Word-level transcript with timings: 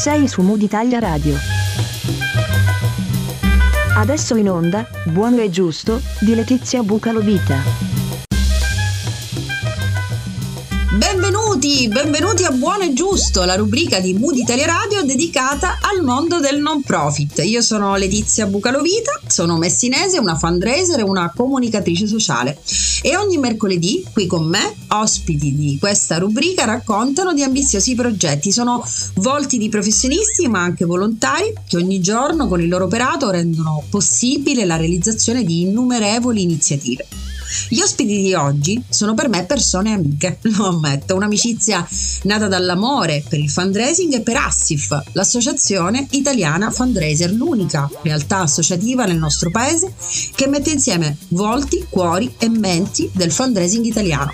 sei 0.00 0.28
su 0.28 0.40
Mood 0.40 0.62
Italia 0.62 0.98
Radio. 0.98 1.36
Adesso 3.96 4.34
in 4.36 4.48
onda, 4.48 4.88
Buono 5.04 5.42
e 5.42 5.50
Giusto, 5.50 6.00
di 6.20 6.34
Letizia 6.34 6.82
Bucalovita. 6.82 7.89
Benvenuti, 11.88 12.44
a 12.44 12.50
Buono 12.50 12.82
e 12.82 12.92
Giusto, 12.92 13.44
la 13.44 13.54
rubrica 13.54 14.00
di 14.00 14.12
Mood 14.12 14.36
Italia 14.36 14.66
Radio 14.66 15.02
dedicata 15.02 15.78
al 15.80 16.04
mondo 16.04 16.38
del 16.38 16.60
non 16.60 16.82
profit. 16.82 17.40
Io 17.42 17.62
sono 17.62 17.96
Letizia 17.96 18.46
Bucalovita, 18.46 19.18
sono 19.26 19.56
messinese, 19.56 20.18
una 20.18 20.36
fundraiser 20.36 20.98
e 20.98 21.02
una 21.02 21.32
comunicatrice 21.34 22.06
sociale 22.06 22.58
e 23.02 23.16
ogni 23.16 23.38
mercoledì 23.38 24.04
qui 24.12 24.26
con 24.26 24.44
me 24.44 24.74
ospiti 24.88 25.54
di 25.54 25.78
questa 25.78 26.18
rubrica 26.18 26.66
raccontano 26.66 27.32
di 27.32 27.42
ambiziosi 27.42 27.94
progetti. 27.94 28.52
Sono 28.52 28.84
volti 29.14 29.56
di 29.56 29.70
professionisti 29.70 30.48
ma 30.48 30.60
anche 30.60 30.84
volontari 30.84 31.50
che 31.66 31.76
ogni 31.76 32.00
giorno 32.00 32.46
con 32.46 32.60
il 32.60 32.68
loro 32.68 32.84
operato 32.84 33.30
rendono 33.30 33.82
possibile 33.88 34.66
la 34.66 34.76
realizzazione 34.76 35.44
di 35.44 35.62
innumerevoli 35.62 36.42
iniziative. 36.42 37.06
Gli 37.68 37.80
ospiti 37.80 38.22
di 38.22 38.34
oggi 38.34 38.82
sono 38.88 39.14
per 39.14 39.28
me 39.28 39.44
persone 39.44 39.92
amiche, 39.92 40.38
lo 40.56 40.68
ammetto, 40.68 41.14
un'amicizia 41.14 41.86
nata 42.22 42.48
dall'amore 42.48 43.24
per 43.28 43.38
il 43.38 43.50
fundraising 43.50 44.14
e 44.14 44.20
per 44.20 44.36
Assif, 44.36 45.02
l'associazione 45.12 46.06
italiana 46.10 46.70
fundraiser, 46.70 47.32
l'unica 47.32 47.90
realtà 48.02 48.38
associativa 48.38 49.04
nel 49.04 49.18
nostro 49.18 49.50
paese 49.50 49.92
che 50.34 50.46
mette 50.46 50.70
insieme 50.70 51.16
volti, 51.28 51.84
cuori 51.88 52.32
e 52.38 52.48
menti 52.48 53.10
del 53.12 53.32
fundraising 53.32 53.84
italiano. 53.84 54.32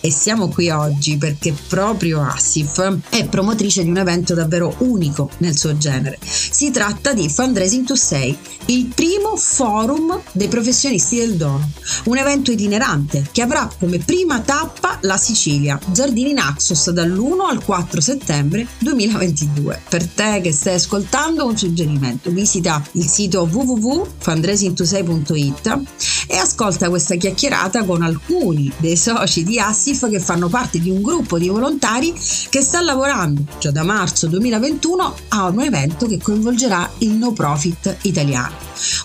E 0.00 0.10
siamo 0.10 0.48
qui 0.48 0.70
oggi 0.70 1.16
perché 1.16 1.54
proprio 1.68 2.22
Assif 2.22 2.98
è 3.10 3.28
promotrice 3.28 3.82
di 3.82 3.90
un 3.90 3.98
evento 3.98 4.34
davvero 4.34 4.74
unico 4.78 5.30
nel 5.38 5.56
suo 5.56 5.76
genere. 5.76 6.18
Si 6.22 6.70
tratta 6.70 7.12
di 7.12 7.28
Fundraising 7.28 7.86
to 7.86 7.94
Say, 7.94 8.36
il 8.66 8.86
primo 8.86 9.36
forum 9.36 10.20
dei 10.32 10.48
professionisti 10.48 11.16
del 11.16 11.36
dono, 11.36 11.70
un 12.04 12.16
evento 12.16 12.40
evento 12.40 12.52
itinerante 12.52 13.26
che 13.32 13.42
avrà 13.42 13.68
come 13.78 13.98
prima 13.98 14.40
tappa 14.40 14.98
la 15.02 15.16
Sicilia, 15.16 15.78
Giardini 15.86 16.32
Naxos 16.32 16.90
dall'1 16.90 17.48
al 17.48 17.64
4 17.64 18.00
settembre 18.00 18.66
2022. 18.78 19.82
Per 19.88 20.04
te 20.06 20.40
che 20.42 20.52
stai 20.52 20.74
ascoltando 20.74 21.46
un 21.46 21.56
suggerimento, 21.56 22.30
visita 22.30 22.82
il 22.92 23.08
sito 23.08 23.48
www.fundraisingtosei.it 23.50 25.80
e 26.28 26.36
ascolta 26.36 26.88
questa 26.88 27.16
chiacchierata 27.16 27.84
con 27.84 28.02
alcuni 28.02 28.72
dei 28.78 28.96
soci 28.96 29.42
di 29.44 29.58
Assif 29.60 30.08
che 30.08 30.20
fanno 30.20 30.48
parte 30.48 30.78
di 30.78 30.90
un 30.90 31.02
gruppo 31.02 31.38
di 31.38 31.48
volontari 31.48 32.12
che 32.48 32.62
sta 32.62 32.80
lavorando 32.80 33.42
già 33.58 33.70
da 33.70 33.82
marzo 33.82 34.26
2021 34.26 35.14
a 35.28 35.46
un 35.46 35.60
evento 35.60 36.06
che 36.06 36.18
coinvolgerà 36.18 36.90
il 36.98 37.12
no 37.12 37.32
profit 37.32 37.96
italiano. 38.02 38.54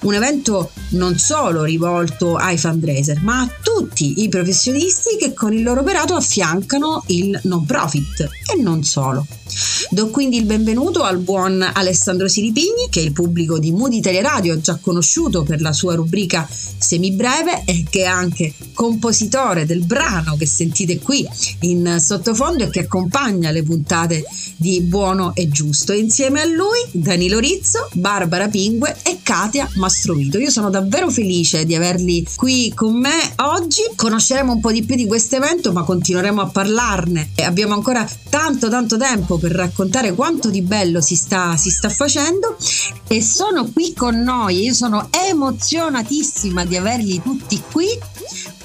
Un 0.02 0.14
evento 0.14 0.72
non 0.89 1.17
solo 1.17 1.64
rivolto 1.64 2.36
ai 2.36 2.58
fundraiser, 2.58 3.22
ma 3.22 3.42
a 3.42 3.50
tutti 3.62 4.23
i 4.23 4.30
professionisti 4.30 5.17
che 5.17 5.34
con 5.34 5.53
il 5.53 5.64
loro 5.64 5.81
operato 5.81 6.16
affiancano 6.16 7.03
il 7.08 7.40
non 7.44 7.66
profit 7.66 8.22
e 8.22 8.62
non 8.62 8.84
solo. 8.84 9.25
Do 9.89 10.09
quindi 10.09 10.38
il 10.38 10.45
benvenuto 10.45 11.03
al 11.03 11.20
buon 11.20 11.61
Alessandro 11.73 12.28
Siripigni, 12.28 12.88
che 12.89 13.00
il 13.00 13.14
pubblico 13.14 13.58
di 13.59 13.72
Mood 13.72 13.94
Italia 13.94 14.22
Radio 14.22 14.53
ha 14.53 14.59
già 14.59 14.78
conosciuto 14.81 15.44
per 15.44 15.62
la 15.62 15.72
sua 15.72 15.95
rubrica 15.95 16.47
semibreve 16.50 17.64
e 17.66 17.86
che 17.89 18.02
è 18.02 18.06
anche 18.06 18.53
compositore 18.73 19.66
del 19.66 19.86
brano 19.86 20.36
che 20.36 20.45
sentite 20.45 21.00
qui 21.00 21.28
in 21.62 21.97
sottofondo 22.00 22.66
e 22.66 22.70
che 22.70 22.81
accompagna 22.81 23.52
le 23.52 23.64
puntate 23.64 24.25
di 24.58 24.81
Buono 24.81 25.34
e 25.36 25.50
Giusto. 25.50 25.94
Insieme 25.94 26.42
a 26.42 26.45
lui 26.45 26.80
Danilo 26.92 27.40
Rizzo, 27.40 27.90
Barbara 27.94 28.47
Pingue 28.47 28.95
e 29.03 29.19
Katia 29.23 29.69
Mastrovito. 29.75 30.38
Io 30.38 30.50
sono 30.50 30.69
davvero 30.69 31.09
felice 31.09 31.66
di 31.66 31.75
averli 31.75 32.25
qui 32.35 32.72
con 32.74 33.00
me 33.00 33.34
oggi. 33.38 33.81
Conosceremo 33.96 34.53
un 34.53 34.59
po' 34.59 34.72
di 34.72 34.84
più 34.84 34.96
di 34.96 35.07
questo 35.07 35.35
evento, 35.35 35.72
ma 35.72 35.84
continueremo 35.84 36.41
a 36.41 36.47
parlarne. 36.47 37.31
E 37.35 37.44
abbiamo 37.44 37.74
ancora 37.74 38.07
tanto 38.30 38.69
tanto 38.69 38.97
tempo 38.97 39.38
per 39.45 39.53
raccontare 39.53 40.16
quanto 40.16 40.50
di 40.50 40.63
bello 40.63 41.01
si 41.01 41.16
sta, 41.16 41.56
si 41.56 41.69
sta 41.69 41.88
facendo 41.88 42.57
e 43.07 43.22
sono 43.22 43.69
qui 43.72 43.94
con 43.94 44.19
noi. 44.19 44.63
Io 44.63 44.73
sono 44.73 45.09
emozionatissima 45.11 46.66
di 46.66 46.75
averli 46.75 47.22
tutti 47.22 47.61
qui 47.72 47.85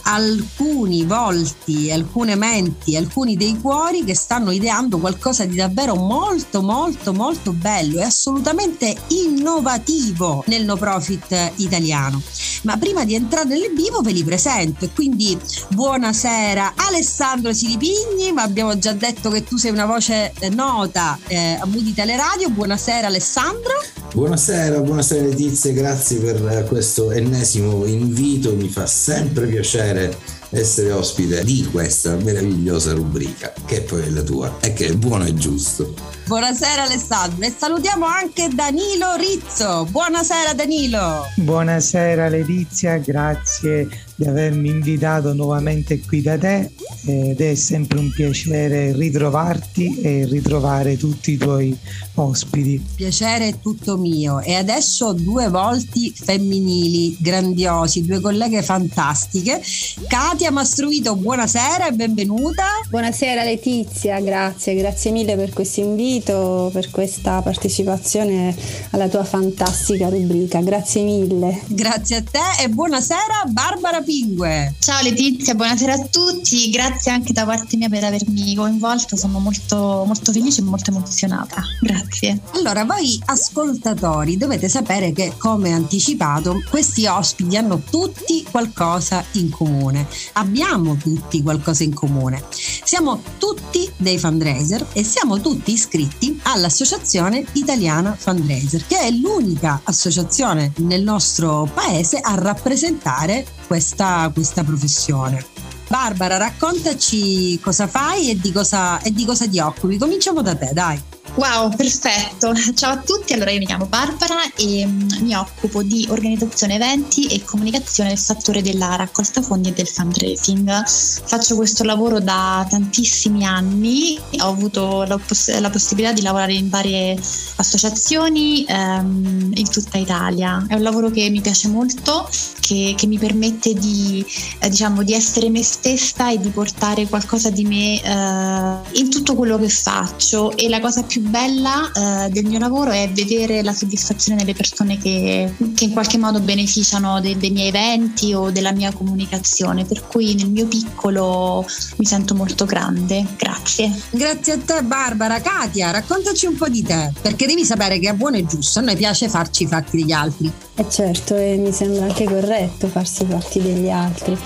alcuni 0.03 1.05
volti, 1.05 1.91
alcune 1.91 2.35
menti, 2.35 2.97
alcuni 2.97 3.37
dei 3.37 3.59
cuori 3.61 4.05
che 4.05 4.15
stanno 4.15 4.51
ideando 4.51 4.99
qualcosa 4.99 5.45
di 5.45 5.57
davvero 5.57 5.95
molto 5.95 6.63
molto 6.63 7.13
molto 7.13 7.53
bello 7.53 7.99
e 7.99 8.03
assolutamente 8.03 8.95
innovativo 9.09 10.45
nel 10.47 10.65
no 10.65 10.77
profit 10.77 11.53
italiano. 11.57 12.21
Ma 12.63 12.77
prima 12.77 13.05
di 13.05 13.15
entrare 13.15 13.49
nel 13.49 13.73
vivo 13.75 14.01
ve 14.01 14.13
li 14.13 14.25
presento 14.25 14.89
quindi 14.95 15.39
buonasera 15.69 16.75
Alessandro 16.77 17.53
Silipigni, 17.53 18.33
ma 18.33 18.43
abbiamo 18.43 18.79
già 18.79 18.93
detto 18.93 19.31
che 19.31 19.45
tu 19.45 19.57
sei 19.57 19.71
una 19.71 19.87
voce 19.87 20.33
eh, 20.39 20.49
nota 20.51 21.19
eh, 21.27 21.59
a 21.61 21.67
Moody 21.67 21.93
Teleradio. 21.95 22.51
Buonasera 22.51 23.07
Alessandro. 23.07 24.00
Buonasera, 24.13 24.81
buonasera 24.81 25.23
Letizia, 25.23 25.73
grazie 25.73 26.19
per 26.19 26.65
questo 26.67 27.13
ennesimo 27.13 27.87
invito, 27.87 28.57
mi 28.57 28.69
fa 28.69 28.85
sempre 28.85 29.47
piacere 29.47 30.17
essere 30.51 30.91
ospite 30.91 31.45
di 31.45 31.65
questa 31.71 32.17
meravigliosa 32.17 32.93
rubrica 32.93 33.53
che 33.65 33.83
poi 33.83 34.03
è 34.03 34.11
la 34.11 34.23
tua 34.23 34.57
e 34.63 34.73
che 34.73 34.89
è 34.89 34.95
buono 34.95 35.27
e 35.27 35.35
giusto. 35.35 35.95
Buonasera 36.27 36.83
Alessandro 36.83 37.47
e 37.47 37.55
salutiamo 37.57 38.05
anche 38.05 38.49
Danilo 38.53 39.15
Rizzo. 39.15 39.87
Buonasera 39.89 40.55
Danilo. 40.55 41.27
Buonasera 41.37 42.29
Letizia, 42.29 42.97
grazie 42.97 43.89
di 44.21 44.27
avermi 44.27 44.69
invitato 44.69 45.33
nuovamente 45.33 45.99
qui 46.01 46.21
da 46.21 46.37
te 46.37 46.71
ed 47.07 47.41
è 47.41 47.55
sempre 47.55 47.99
un 47.99 48.11
piacere 48.11 48.93
ritrovarti 48.93 49.99
e 50.03 50.27
ritrovare 50.27 50.99
tutti 50.99 51.33
i 51.33 51.37
tuoi 51.39 51.75
ospiti. 52.17 52.85
Piacere 52.97 53.49
è 53.49 53.59
tutto 53.59 53.97
mio 53.97 54.41
e 54.41 54.55
adesso 54.55 55.15
due 55.15 55.49
volti 55.49 56.13
femminili 56.15 57.17
grandiosi, 57.19 58.05
due 58.05 58.21
colleghe 58.21 58.63
fantastiche. 58.63 59.63
Katia 60.07 60.51
Mastruito, 60.51 61.17
buonasera 61.17 61.89
e 61.89 61.93
benvenuta. 61.93 62.65
Buonasera 62.91 63.43
Letizia, 63.43 64.21
grazie, 64.21 64.75
grazie 64.75 65.13
mille 65.13 65.35
per 65.35 65.55
questo 65.55 65.81
invito, 65.81 66.69
per 66.75 66.91
questa 66.91 67.41
partecipazione 67.41 68.55
alla 68.91 69.09
tua 69.09 69.25
fantastica 69.25 70.11
rubrica. 70.11 70.61
Grazie 70.61 71.05
mille. 71.05 71.63
Grazie 71.69 72.17
a 72.17 72.23
te 72.23 72.63
e 72.65 72.69
buonasera 72.69 73.45
Barbara 73.49 74.03
Pingue. 74.11 74.75
Ciao 74.81 75.01
Letizia, 75.03 75.55
buonasera 75.55 75.93
a 75.93 76.05
tutti, 76.07 76.69
grazie 76.71 77.13
anche 77.13 77.33
da 77.33 77.45
parte 77.45 77.77
mia 77.77 77.89
per 77.89 78.03
avermi 78.03 78.57
coinvolto, 78.57 79.15
sono 79.15 79.39
molto, 79.39 80.03
molto 80.05 80.33
felice 80.33 80.63
e 80.63 80.65
molto 80.65 80.91
emozionata. 80.91 81.63
Grazie. 81.81 82.41
Allora, 82.55 82.85
voi 82.85 83.21
ascoltatori 83.27 84.37
dovete 84.37 84.69
sapere 84.69 85.13
che, 85.13 85.35
come 85.39 85.71
anticipato, 85.71 86.61
questi 86.69 87.07
ospiti 87.07 87.57
hanno 87.57 87.83
tutti 87.89 88.43
qualcosa 88.51 89.25
in 89.35 89.49
comune. 89.49 90.09
Abbiamo 90.33 90.97
tutti 90.97 91.41
qualcosa 91.41 91.85
in 91.85 91.95
comune. 91.95 92.43
Siamo 92.51 93.23
tutti 93.39 93.89
dei 93.97 94.19
fundraiser 94.19 94.89
e 94.93 95.05
siamo 95.05 95.41
tutti 95.41 95.73
iscritti 95.73 96.37
all'Associazione 96.43 97.45
Italiana 97.53 98.17
Fundraiser, 98.19 98.85
che 98.89 98.99
è 98.99 99.11
l'unica 99.13 99.83
associazione 99.85 100.73
nel 100.79 101.05
nostro 101.05 101.71
paese 101.73 102.19
a 102.19 102.35
rappresentare 102.35 103.59
questa, 103.71 104.29
questa 104.35 104.65
professione. 104.65 105.47
Barbara, 105.87 106.37
raccontaci 106.37 107.61
cosa 107.61 107.87
fai 107.87 108.31
e 108.31 108.37
di 108.37 108.51
cosa, 108.51 109.01
e 109.01 109.13
di 109.13 109.25
cosa 109.25 109.47
ti 109.47 109.61
occupi. 109.61 109.97
Cominciamo 109.97 110.43
da 110.43 110.57
te, 110.57 110.71
dai. 110.73 111.01
Wow, 111.35 111.75
perfetto. 111.75 112.53
Ciao 112.75 112.93
a 112.93 112.97
tutti, 112.97 113.33
allora 113.33 113.53
io 113.53 113.61
mi 113.61 113.67
chiamo 113.67 113.87
Barbara 113.87 114.53
e 114.57 114.85
um, 114.85 115.07
mi 115.21 115.35
occupo 115.35 115.83
di 115.83 116.05
organizzazione 116.11 116.75
eventi 116.75 117.27
e 117.27 117.45
comunicazione 117.45 118.11
nel 118.11 118.19
settore 118.19 118.63
della 118.63 118.97
raccolta 118.97 119.41
fondi 119.41 119.69
e 119.69 119.73
del 119.73 119.87
fundraising. 119.87 120.85
Faccio 120.87 121.55
questo 121.55 121.85
lavoro 121.85 122.19
da 122.19 122.67
tantissimi 122.69 123.45
anni, 123.45 124.19
ho 124.41 124.49
avuto 124.49 125.05
la, 125.05 125.19
poss- 125.19 125.57
la 125.61 125.71
possibilità 125.71 126.13
di 126.13 126.23
lavorare 126.23 126.55
in 126.55 126.69
varie 126.69 127.17
associazioni 127.57 128.67
um, 128.69 129.51
in 129.55 129.71
tutta 129.71 129.99
Italia. 129.99 130.65
È 130.67 130.75
un 130.75 130.83
lavoro 130.83 131.11
che 131.11 131.31
mi 131.31 131.41
piace 131.41 131.69
molto, 131.69 132.29
che, 132.61 132.95
che 132.97 133.07
mi 133.07 133.19
permette 133.19 133.73
di, 133.75 134.25
eh, 134.59 134.69
diciamo, 134.69 135.05
di 135.05 135.13
essere 135.13 135.49
me 135.49 135.63
stessa 135.63 136.31
e 136.31 136.39
di 136.39 136.49
portare 136.49 137.07
qualcosa 137.07 137.51
di 137.51 137.65
me 137.65 138.01
uh, 138.03 138.99
in 138.99 139.11
tutto 139.11 139.37
quello 139.37 139.59
che 139.59 139.69
faccio 139.69 140.57
e 140.57 140.69
la 140.69 140.81
cosa 140.81 141.05
più 141.05 141.20
più 141.21 141.29
bella 141.29 141.91
eh, 141.93 142.31
del 142.31 142.47
mio 142.47 142.59
lavoro 142.59 142.91
è 142.91 143.11
vedere 143.13 143.63
la 143.63 143.73
soddisfazione 143.73 144.39
delle 144.39 144.55
persone 144.55 144.97
che, 144.97 145.53
che 145.75 145.85
in 145.85 145.93
qualche 145.93 146.17
modo 146.17 146.41
beneficiano 146.41 147.21
de, 147.21 147.37
dei 147.37 147.51
miei 147.51 147.69
eventi 147.69 148.33
o 148.33 148.51
della 148.51 148.73
mia 148.73 148.93
comunicazione, 148.93 149.85
per 149.85 150.07
cui 150.07 150.35
nel 150.35 150.49
mio 150.49 150.67
piccolo 150.67 151.65
mi 151.97 152.07
sento 152.07 152.35
molto 152.35 152.65
grande. 152.65 153.25
Grazie. 153.37 153.93
Grazie 154.11 154.55
a 154.55 154.59
te 154.65 154.83
Barbara. 154.83 155.41
Katia, 155.41 155.91
raccontaci 155.91 156.47
un 156.47 156.57
po' 156.57 156.69
di 156.69 156.83
te, 156.83 157.13
perché 157.21 157.47
devi 157.47 157.65
sapere 157.65 157.99
che 157.99 158.09
è 158.09 158.15
buono 158.15 158.37
e 158.37 158.47
giusto, 158.47 158.79
a 158.79 158.83
noi 158.83 158.97
piace 158.97 159.29
farci 159.29 159.65
i 159.65 159.67
fatti 159.67 159.99
degli 159.99 160.13
altri. 160.13 160.51
E 160.75 160.83
eh 160.83 160.89
certo, 160.89 161.37
e 161.37 161.57
mi 161.57 161.73
sembra 161.73 162.05
anche 162.05 162.25
corretto 162.25 162.89
farsi 162.89 163.25
i 163.25 163.27
fatti 163.27 163.61
degli 163.61 163.91
altri. 163.91 164.39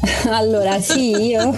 allora, 0.30 0.80
sì, 0.80 1.10
io 1.10 1.54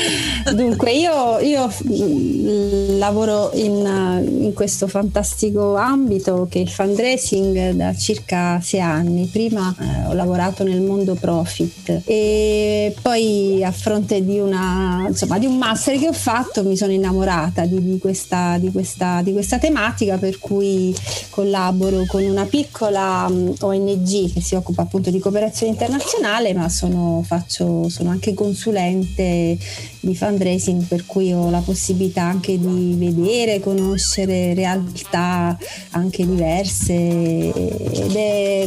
dunque 0.54 0.92
io, 0.92 1.38
io 1.38 1.66
mm, 1.66 2.98
lavoro 2.98 3.50
in, 3.54 4.28
in, 4.42 4.52
questo 4.54 4.86
fantastico 4.86 5.76
ambito 5.76 6.46
che 6.50 6.58
è 6.58 6.62
il 6.62 6.68
fundraising 6.68 7.70
da 7.70 7.94
circa 7.94 8.60
sei 8.62 8.80
anni. 8.80 9.26
Prima 9.26 9.74
eh, 9.78 10.06
ho 10.08 10.12
lavorato 10.12 10.64
nel 10.64 10.80
mondo 10.80 11.14
profit 11.14 12.02
e 12.04 12.94
poi 13.00 13.62
a 13.64 13.72
fronte 13.72 14.24
di, 14.24 14.38
una, 14.38 15.06
insomma, 15.08 15.38
di 15.38 15.46
un 15.46 15.56
master 15.56 15.98
che 15.98 16.08
ho 16.08 16.12
fatto 16.12 16.62
mi 16.62 16.76
sono 16.76 16.92
innamorata 16.92 17.64
di, 17.64 17.82
di, 17.82 17.98
questa, 17.98 18.56
di, 18.58 18.70
questa, 18.70 19.22
di 19.22 19.32
questa 19.32 19.58
tematica 19.58 20.16
per 20.16 20.38
cui 20.38 20.94
collaboro 21.30 22.04
con 22.06 22.22
una 22.22 22.44
piccola 22.44 23.28
mm, 23.28 23.52
ONG 23.60 24.32
che 24.32 24.40
si 24.40 24.54
occupa 24.54 24.82
appunto 24.82 25.10
di 25.10 25.18
cooperazione 25.18 25.72
internazionale 25.72 26.52
ma 26.54 26.68
sono, 26.68 27.22
faccio, 27.24 27.79
sono 27.88 28.10
anche 28.10 28.34
consulente 28.34 29.56
di 30.00 30.16
fundraising 30.16 30.84
per 30.84 31.04
cui 31.04 31.32
ho 31.32 31.50
la 31.50 31.60
possibilità 31.60 32.22
anche 32.22 32.58
di 32.58 32.94
vedere, 32.96 33.60
conoscere 33.60 34.54
realtà 34.54 35.56
anche 35.90 36.26
diverse. 36.26 36.92
Ed 36.92 38.14
è, 38.14 38.66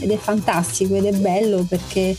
ed 0.00 0.10
è 0.10 0.16
fantastico 0.16 0.94
ed 0.94 1.04
è 1.04 1.12
bello 1.12 1.64
perché 1.68 2.16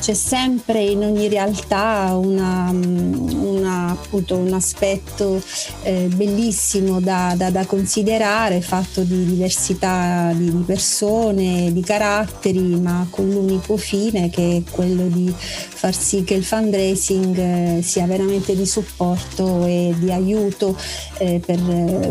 c'è 0.00 0.14
sempre 0.14 0.82
in 0.82 1.02
ogni 1.02 1.28
realtà 1.28 2.14
una, 2.16 2.70
una, 2.70 3.90
appunto, 3.90 4.36
un 4.36 4.52
aspetto 4.52 5.42
eh, 5.82 6.08
bellissimo 6.14 7.00
da, 7.00 7.34
da, 7.36 7.50
da, 7.50 7.64
considerare, 7.64 8.60
fatto 8.60 9.02
di 9.02 9.24
diversità 9.24 10.32
di, 10.34 10.54
di, 10.54 10.62
persone, 10.64 11.72
di 11.72 11.80
caratteri, 11.80 12.78
ma 12.78 13.06
con 13.10 13.30
l'unico 13.30 13.76
fine 13.76 14.28
che 14.28 14.62
è 14.64 14.70
quello 14.70 15.06
di 15.06 15.32
far 15.34 15.94
sì 15.94 16.24
che 16.24 16.34
il 16.34 16.44
fundraising 16.44 17.38
eh, 17.38 17.82
sia 17.82 17.95
veramente 18.04 18.54
di 18.54 18.66
supporto 18.66 19.64
e 19.64 19.94
di 19.96 20.12
aiuto 20.12 20.76
eh, 21.18 21.40
per, 21.44 21.60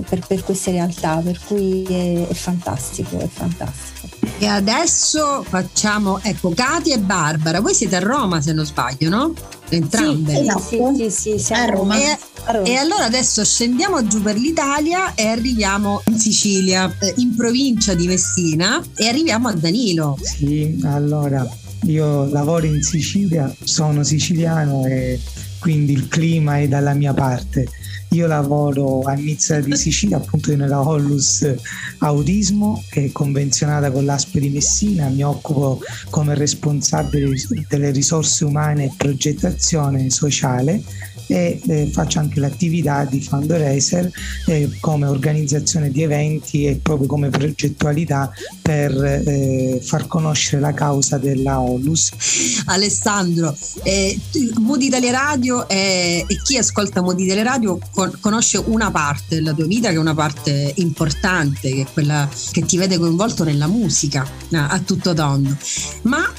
per, 0.07 0.25
per, 0.25 0.43
queste 0.43 0.71
realtà, 0.71 1.21
per 1.23 1.39
cui 1.45 1.83
è, 1.83 2.27
è 2.27 2.33
fantastico, 2.33 3.19
è 3.19 3.27
fantastico. 3.27 4.07
E 4.39 4.47
adesso 4.47 5.43
facciamo, 5.47 6.19
ecco, 6.21 6.49
Katia 6.49 6.95
e 6.95 6.99
Barbara, 6.99 7.61
voi 7.61 7.73
siete 7.73 7.97
a 7.97 7.99
Roma 7.99 8.41
se 8.41 8.53
non 8.53 8.65
sbaglio, 8.65 9.09
no? 9.09 9.33
Entrambe. 9.69 10.33
Sì, 10.33 10.39
esatto. 10.39 10.93
sì, 10.95 11.09
sì, 11.09 11.39
sì, 11.39 11.53
a 11.53 11.65
Roma. 11.65 11.97
E, 11.97 12.17
a 12.45 12.51
Roma. 12.51 12.65
e 12.65 12.75
allora 12.75 13.05
adesso 13.05 13.43
scendiamo 13.43 14.05
giù 14.07 14.21
per 14.21 14.35
l'Italia 14.35 15.13
e 15.15 15.27
arriviamo 15.27 16.01
in 16.07 16.19
Sicilia, 16.19 16.93
eh, 16.99 17.13
in 17.17 17.35
provincia 17.35 17.93
di 17.93 18.07
Messina 18.07 18.81
e 18.95 19.07
arriviamo 19.07 19.47
a 19.47 19.53
Danilo. 19.53 20.17
Sì, 20.21 20.79
allora 20.83 21.47
io 21.83 22.25
lavoro 22.29 22.65
in 22.65 22.81
Sicilia, 22.81 23.53
sono 23.63 24.03
siciliano 24.03 24.85
e 24.85 25.19
quindi 25.65 25.93
il 25.93 26.07
clima 26.09 26.59
è 26.59 26.67
dalla 26.67 26.93
mia 26.93 27.11
parte. 27.11 27.67
Io 28.09 28.27
lavoro 28.27 29.01
a 29.01 29.13
Nizza 29.13 29.59
di 29.59 29.75
Sicilia, 29.75 30.17
appunto 30.17 30.55
nella 30.55 30.87
Hollus 30.87 31.43
Autismo, 31.97 32.83
che 32.91 33.05
è 33.05 33.11
convenzionata 33.11 33.89
con 33.89 34.05
l'ASP 34.05 34.37
di 34.37 34.49
Messina. 34.49 35.07
Mi 35.07 35.23
occupo 35.23 35.81
come 36.11 36.35
responsabile 36.35 37.33
delle 37.67 37.89
risorse 37.89 38.45
umane 38.45 38.85
e 38.85 38.93
progettazione 38.95 40.11
sociale 40.11 40.83
e 41.27 41.59
eh, 41.67 41.89
faccio 41.91 42.19
anche 42.19 42.39
l'attività 42.39 43.05
di 43.05 43.21
fundraiser 43.21 44.09
eh, 44.47 44.69
come 44.79 45.07
organizzazione 45.07 45.91
di 45.91 46.03
eventi 46.03 46.65
e 46.65 46.79
proprio 46.81 47.07
come 47.07 47.29
progettualità 47.29 48.31
per 48.61 48.91
eh, 49.03 49.79
far 49.81 50.07
conoscere 50.07 50.61
la 50.61 50.73
causa 50.73 51.17
della 51.17 51.59
Onlus. 51.59 52.11
Alessandro, 52.65 53.55
eh, 53.83 54.19
Moody 54.59 54.87
Italia 54.87 55.11
Radio 55.11 55.67
e 55.67 56.25
chi 56.43 56.57
ascolta 56.57 57.01
Moody 57.01 57.25
Italia 57.25 57.43
Radio 57.43 57.79
con, 57.91 58.11
conosce 58.19 58.61
una 58.65 58.91
parte 58.91 59.35
della 59.35 59.53
tua 59.53 59.65
vita 59.65 59.89
che 59.89 59.95
è 59.95 59.99
una 59.99 60.13
parte 60.13 60.73
importante, 60.75 61.73
che 61.73 61.81
è 61.81 61.87
quella 61.91 62.29
che 62.51 62.61
ti 62.65 62.77
vede 62.77 62.97
coinvolto 62.97 63.43
nella 63.43 63.67
musica 63.67 64.27
a 64.51 64.79
tutto 64.79 65.13
tondo. 65.13 65.55
Ma 66.03 66.31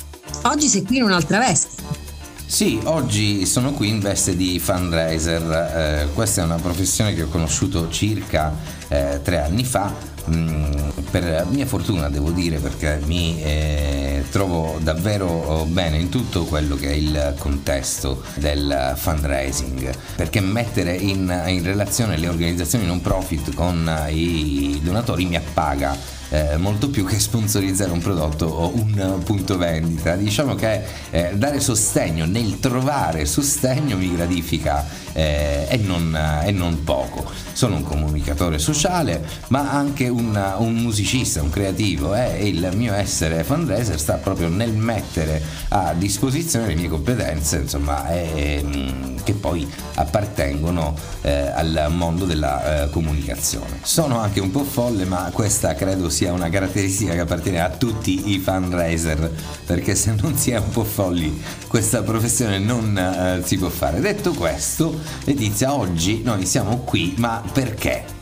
oggi 0.42 0.68
sei 0.68 0.82
qui 0.82 0.98
in 0.98 1.04
un'altra 1.04 1.38
veste 1.38 2.05
sì, 2.46 2.80
oggi 2.84 3.44
sono 3.44 3.72
qui 3.72 3.88
in 3.88 3.98
veste 3.98 4.36
di 4.36 4.58
fundraiser. 4.58 6.06
Eh, 6.06 6.08
questa 6.14 6.42
è 6.42 6.44
una 6.44 6.56
professione 6.56 7.12
che 7.12 7.24
ho 7.24 7.28
conosciuto 7.28 7.90
circa 7.90 8.54
eh, 8.88 9.20
tre 9.22 9.42
anni 9.42 9.64
fa. 9.64 10.14
Mm, 10.28 10.72
per 11.10 11.46
mia 11.50 11.66
fortuna 11.66 12.08
devo 12.08 12.30
dire 12.30 12.58
perché 12.58 13.00
mi 13.04 13.40
eh, 13.42 14.24
trovo 14.30 14.78
davvero 14.82 15.64
bene 15.68 15.98
in 15.98 16.08
tutto 16.08 16.44
quello 16.46 16.74
che 16.74 16.88
è 16.88 16.94
il 16.94 17.34
contesto 17.38 18.24
del 18.34 18.94
fundraising 18.96 19.88
perché 20.16 20.40
mettere 20.40 20.96
in, 20.96 21.42
in 21.46 21.62
relazione 21.62 22.16
le 22.16 22.26
organizzazioni 22.26 22.86
non 22.86 23.00
profit 23.00 23.54
con 23.54 23.88
i 24.10 24.80
donatori 24.82 25.26
mi 25.26 25.36
appaga 25.36 25.96
eh, 26.30 26.56
molto 26.56 26.88
più 26.90 27.04
che 27.04 27.18
sponsorizzare 27.18 27.90
un 27.90 28.00
prodotto 28.00 28.46
o 28.46 28.72
un 28.74 29.20
punto 29.24 29.56
vendita. 29.56 30.16
Diciamo 30.16 30.54
che 30.54 30.82
eh, 31.10 31.32
dare 31.34 31.60
sostegno 31.60 32.26
nel 32.26 32.58
trovare 32.58 33.26
sostegno 33.26 33.96
mi 33.96 34.14
gratifica 34.14 34.84
eh, 35.16 35.66
e, 35.70 35.78
non, 35.78 36.14
e, 36.44 36.50
non, 36.50 36.84
poco. 36.84 37.24
Sono 37.52 37.76
un 37.76 37.82
comunicatore 37.82 38.58
sociale, 38.58 39.26
ma 39.48 39.70
anche 39.72 40.08
un, 40.08 40.38
un 40.58 40.74
musicista, 40.74 41.40
un 41.40 41.48
creativo 41.48 42.14
eh, 42.14 42.46
il 42.46 42.68
mio 42.74 42.92
essere 42.92 43.42
fundraiser 43.42 43.98
sta 43.98 44.14
proprio 44.16 44.48
nel 44.48 44.72
mettere 44.72 45.42
a 45.68 45.94
disposizione 45.94 46.66
le 46.66 46.74
mie 46.74 46.88
competenze, 46.88 47.56
insomma, 47.56 48.04
mm, 48.10 49.16
che 49.24 49.32
poi 49.32 49.66
appartengono 49.94 50.94
eh, 51.22 51.30
al 51.30 51.86
mondo 51.90 52.26
della 52.26 52.84
eh, 52.84 52.90
comunicazione. 52.90 53.80
Sono 53.82 54.18
anche 54.18 54.40
un 54.40 54.50
po' 54.50 54.64
folle, 54.64 55.06
ma 55.06 55.30
questa 55.32 55.74
credo 55.74 56.10
sia 56.10 56.34
una 56.34 56.50
caratteristica 56.50 57.14
che 57.14 57.20
appartiene 57.20 57.60
a 57.62 57.70
tutti 57.70 58.32
i 58.32 58.38
fundraiser, 58.38 59.32
perché 59.64 59.94
se 59.94 60.14
non 60.20 60.36
si 60.36 60.50
è 60.50 60.58
un 60.58 60.68
po' 60.68 60.84
folli 60.84 61.42
questa 61.68 62.02
professione 62.02 62.58
non 62.58 62.96
eh, 62.96 63.42
si 63.44 63.56
può 63.56 63.68
fare. 63.68 64.00
Detto 64.00 64.32
questo, 64.32 64.98
Letizia, 65.24 65.74
oggi 65.74 66.22
noi 66.22 66.46
siamo 66.46 66.78
qui, 66.78 67.14
ma 67.18 67.42
perché? 67.52 68.15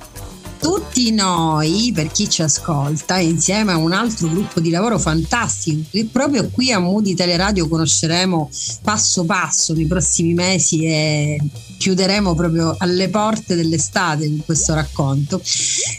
Tutti 0.64 1.12
noi, 1.12 1.92
per 1.94 2.10
chi 2.10 2.26
ci 2.26 2.40
ascolta, 2.40 3.18
insieme 3.18 3.72
a 3.72 3.76
un 3.76 3.92
altro 3.92 4.28
gruppo 4.28 4.60
di 4.60 4.70
lavoro 4.70 4.98
fantastico, 4.98 5.82
che 5.90 6.08
proprio 6.10 6.48
qui 6.48 6.72
a 6.72 6.78
Moody 6.78 7.12
Teleradio 7.12 7.68
conosceremo 7.68 8.48
passo 8.80 9.24
passo 9.26 9.74
nei 9.74 9.84
prossimi 9.84 10.32
mesi 10.32 10.86
e 10.86 11.38
chiuderemo 11.76 12.34
proprio 12.34 12.74
alle 12.78 13.10
porte 13.10 13.56
dell'estate 13.56 14.26
con 14.26 14.42
questo 14.46 14.72
racconto. 14.72 15.42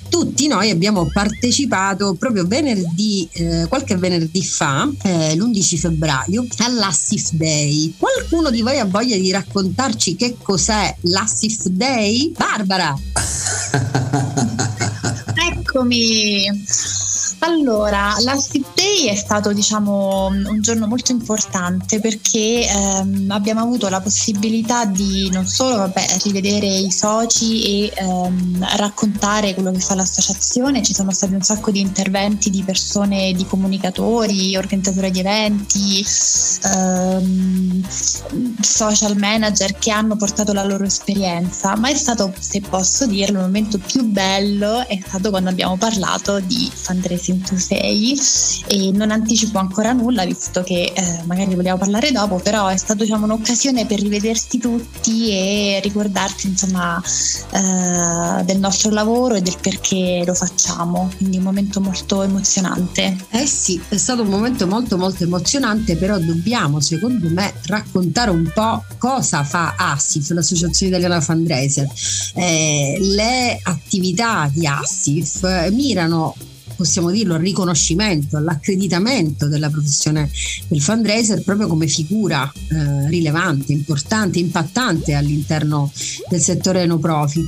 Tutti 0.10 0.48
noi 0.48 0.72
abbiamo 0.72 1.08
partecipato 1.14 2.16
proprio 2.16 2.48
venerdì, 2.48 3.30
eh, 3.34 3.68
qualche 3.68 3.96
venerdì 3.98 4.44
fa, 4.44 4.90
eh, 5.04 5.36
l'11 5.36 5.78
febbraio, 5.78 6.48
all'Assif 6.58 7.34
Day. 7.34 7.94
Qualcuno 7.96 8.50
di 8.50 8.64
voi 8.64 8.80
ha 8.80 8.86
voglia 8.86 9.16
di 9.16 9.30
raccontarci 9.30 10.16
che 10.16 10.38
cos'è 10.42 10.96
l'Assif 11.02 11.68
Day? 11.68 12.32
Barbara! 12.36 12.98
con 15.76 15.90
mi 15.90 16.48
Allora, 17.40 18.16
la 18.22 18.36
Sleep 18.36 18.66
Day 18.74 19.06
è 19.08 19.16
stato 19.16 19.54
diciamo 19.54 20.28
un 20.28 20.62
giorno 20.62 20.88
molto 20.88 21.12
importante 21.12 22.00
perché 22.00 22.68
ehm, 22.68 23.28
abbiamo 23.30 23.62
avuto 23.62 23.88
la 23.90 24.02
possibilità 24.02 24.86
di 24.86 25.30
non 25.32 25.46
solo 25.46 25.76
vabbè, 25.76 26.06
rivedere 26.24 26.66
i 26.66 26.92
soci 26.92 27.88
e 27.88 27.94
ehm, 27.96 28.66
raccontare 28.78 29.54
quello 29.54 29.72
che 29.72 29.80
fa 29.80 29.96
l'associazione, 29.96 30.82
ci 30.82 30.94
sono 30.94 31.12
stati 31.12 31.34
un 31.34 31.42
sacco 31.42 31.72
di 31.72 31.82
interventi 31.82 32.50
di 32.50 32.64
persone, 32.64 33.34
di 33.34 33.46
comunicatori, 33.46 34.56
organizzatori 34.56 35.12
di 35.12 35.20
eventi, 35.20 36.06
ehm, 36.64 37.88
social 38.62 39.18
manager 39.18 39.78
che 39.78 39.92
hanno 39.92 40.16
portato 40.16 40.54
la 40.54 40.64
loro 40.64 40.86
esperienza, 40.86 41.76
ma 41.76 41.90
è 41.90 41.96
stato, 41.96 42.34
se 42.40 42.62
posso 42.62 43.06
dirlo, 43.06 43.40
il 43.40 43.46
momento 43.46 43.78
più 43.78 44.04
bello 44.04 44.86
è 44.88 45.00
stato 45.06 45.30
quando 45.30 45.50
abbiamo 45.50 45.78
parlato 45.78 46.40
di 46.40 46.70
fundraising 46.74 47.25
in 47.32 47.42
Tu 47.42 47.58
Sei 47.58 48.18
e 48.68 48.92
non 48.92 49.12
anticipo 49.12 49.58
ancora 49.58 49.94
nulla 49.94 50.26
visto 50.26 50.64
che 50.64 50.92
eh, 50.96 51.22
magari 51.26 51.56
vogliamo 51.56 51.78
parlare 51.78 52.12
dopo, 52.12 52.38
però 52.38 52.68
è 52.68 52.78
stata 52.78 53.04
diciamo, 53.04 53.26
un'occasione 53.26 53.86
per 53.86 54.00
rivedersi 54.00 54.58
tutti 54.58 55.30
e 55.30 55.80
ricordarci 55.82 56.48
insomma 56.48 57.02
eh, 57.52 58.44
del 58.44 58.60
nostro 58.60 58.92
lavoro 58.92 59.36
e 59.36 59.42
del 59.42 59.58
perché 59.62 60.24
lo 60.26 60.34
facciamo, 60.34 61.12
quindi 61.18 61.38
un 61.38 61.44
momento 61.44 61.80
molto 61.82 62.24
emozionante. 62.24 63.16
Eh 63.32 63.46
sì, 63.46 63.82
è 63.90 63.98
stato 63.98 64.22
un 64.22 64.30
momento 64.30 64.68
molto 64.68 64.98
molto 64.98 65.24
emozionante, 65.24 65.96
però 65.96 66.18
dobbiamo 66.18 66.80
secondo 66.80 67.30
me 67.30 67.54
raccontare 67.66 68.32
un 68.32 68.52
po' 68.54 68.84
cosa 68.98 69.44
fa 69.44 69.76
ASIF, 69.78 70.30
l'Associazione 70.32 70.92
Italiana 70.92 71.22
Fundraiser. 71.22 71.88
Eh, 72.36 72.98
le 73.00 73.60
attività 73.64 74.50
di 74.52 74.66
ASIF 74.68 75.70
mirano 75.72 76.36
possiamo 76.76 77.12
dirlo, 77.12 77.36
al 77.36 77.42
riconoscimento, 77.42 78.38
all'accreditamento 78.38 79.48
della 79.48 79.70
professione 79.70 80.30
del 80.68 80.82
fundraiser 80.82 81.44
proprio 81.44 81.68
come 81.68 81.88
figura 81.88 82.52
eh, 82.54 83.10
rilevante, 83.10 83.72
importante, 83.72 84.40
impattante 84.40 85.14
all'interno 85.14 85.92
del 86.30 86.42
settore 86.42 86.86
no 86.86 86.98
profit. 87.00 87.48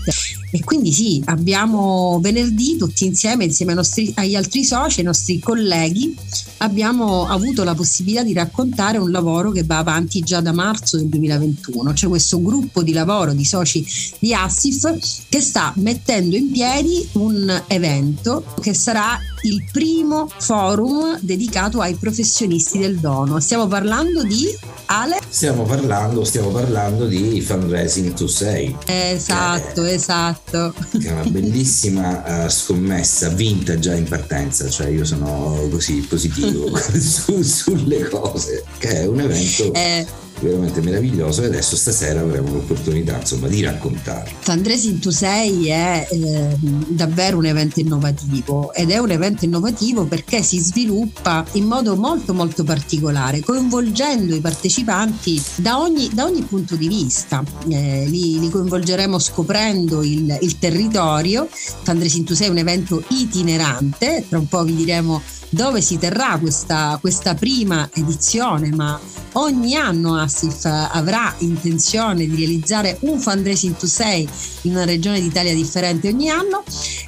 E 0.49 0.63
quindi 0.63 0.93
sì, 0.93 1.21
abbiamo 1.25 2.19
venerdì 2.21 2.77
tutti 2.77 3.05
insieme, 3.05 3.43
insieme 3.43 3.73
nostri, 3.73 4.11
agli 4.15 4.35
altri 4.35 4.63
soci, 4.63 5.01
ai 5.01 5.05
nostri 5.05 5.39
colleghi, 5.39 6.15
abbiamo 6.57 7.27
avuto 7.27 7.63
la 7.63 7.75
possibilità 7.75 8.23
di 8.23 8.33
raccontare 8.33 8.97
un 8.97 9.11
lavoro 9.11 9.51
che 9.51 9.63
va 9.63 9.79
avanti 9.79 10.21
già 10.21 10.39
da 10.39 10.53
marzo 10.53 10.95
del 10.97 11.07
2021. 11.07 11.91
C'è 11.91 12.07
questo 12.07 12.41
gruppo 12.41 12.81
di 12.81 12.93
lavoro 12.93 13.33
di 13.33 13.43
soci 13.43 13.85
di 14.19 14.33
Assif 14.33 15.25
che 15.27 15.41
sta 15.41 15.73
mettendo 15.77 16.37
in 16.37 16.49
piedi 16.49 17.05
un 17.13 17.63
evento 17.67 18.45
che 18.61 18.73
sarà 18.73 19.19
il 19.41 19.63
primo 19.71 20.29
forum 20.37 21.19
dedicato 21.21 21.81
ai 21.81 21.95
professionisti 21.95 22.79
del 22.79 22.97
dono. 22.97 23.39
Stiamo 23.39 23.67
parlando 23.67 24.23
di 24.23 24.47
Ale? 24.87 25.19
Stiamo 25.27 25.63
parlando, 25.63 26.23
stiamo 26.23 26.49
parlando 26.49 27.05
di 27.05 27.41
Fundraising 27.41 28.13
to 28.13 28.27
Say. 28.27 28.75
Esatto, 28.85 29.83
che 29.83 29.93
esatto. 29.93 30.73
Che 30.91 31.07
è 31.07 31.11
una 31.11 31.23
bellissima 31.23 32.45
uh, 32.45 32.49
scommessa 32.49 33.29
vinta 33.29 33.77
già 33.79 33.93
in 33.93 34.05
partenza, 34.07 34.69
cioè 34.69 34.87
io 34.87 35.05
sono 35.05 35.67
così 35.69 36.05
positivo 36.07 36.75
su, 36.99 37.41
sulle 37.41 38.07
cose, 38.07 38.63
che 38.77 39.01
è 39.01 39.05
un 39.05 39.19
evento... 39.19 39.73
Eh 39.73 40.25
veramente 40.39 40.81
meraviglioso 40.81 41.43
e 41.43 41.45
adesso 41.45 41.75
stasera 41.75 42.19
avremo 42.21 42.51
l'opportunità 42.51 43.17
insomma 43.17 43.47
di 43.47 43.61
raccontare. 43.61 44.31
Fundraising 44.39 44.99
to 44.99 45.11
Say 45.11 45.65
è 45.65 46.07
eh, 46.09 46.57
davvero 46.87 47.37
un 47.37 47.45
evento 47.45 47.79
innovativo 47.79 48.73
ed 48.73 48.91
è 48.91 48.97
un 48.97 49.11
evento 49.11 49.45
innovativo 49.45 50.05
perché 50.05 50.41
si 50.43 50.59
sviluppa 50.59 51.45
in 51.53 51.65
modo 51.65 51.95
molto 51.95 52.33
molto 52.33 52.63
particolare 52.63 53.39
coinvolgendo 53.39 54.35
i 54.35 54.39
partecipanti 54.39 55.41
da 55.55 55.79
ogni, 55.79 56.09
da 56.13 56.25
ogni 56.25 56.43
punto 56.43 56.75
di 56.75 56.87
vista 56.87 57.43
eh, 57.69 58.05
li, 58.07 58.39
li, 58.39 58.49
coinvolgeremo 58.49 59.19
scoprendo 59.19 60.03
il, 60.03 60.37
il 60.41 60.59
territorio 60.59 61.47
Fundraising 61.51 62.25
to 62.25 62.35
Say 62.35 62.47
è 62.47 62.49
un 62.49 62.57
evento 62.57 63.03
itinerante 63.09 64.25
tra 64.27 64.37
un 64.37 64.47
po' 64.47 64.63
vi 64.63 64.75
diremo 64.75 65.21
dove 65.49 65.81
si 65.81 65.97
terrà 65.97 66.37
questa, 66.39 66.97
questa 66.99 67.33
prima 67.35 67.89
edizione, 67.93 68.69
ma 68.69 68.99
ogni 69.33 69.75
anno 69.75 70.17
Assif 70.17 70.65
avrà 70.65 71.33
intenzione 71.39 72.27
di 72.27 72.35
realizzare 72.35 72.97
un 73.01 73.19
fundraising 73.19 73.75
to 73.75 73.85
say 73.85 74.27
in 74.61 74.71
una 74.71 74.85
regione 74.85 75.21
d'Italia 75.21 75.53
differente 75.53 76.09
ogni 76.09 76.29
anno. 76.29 76.63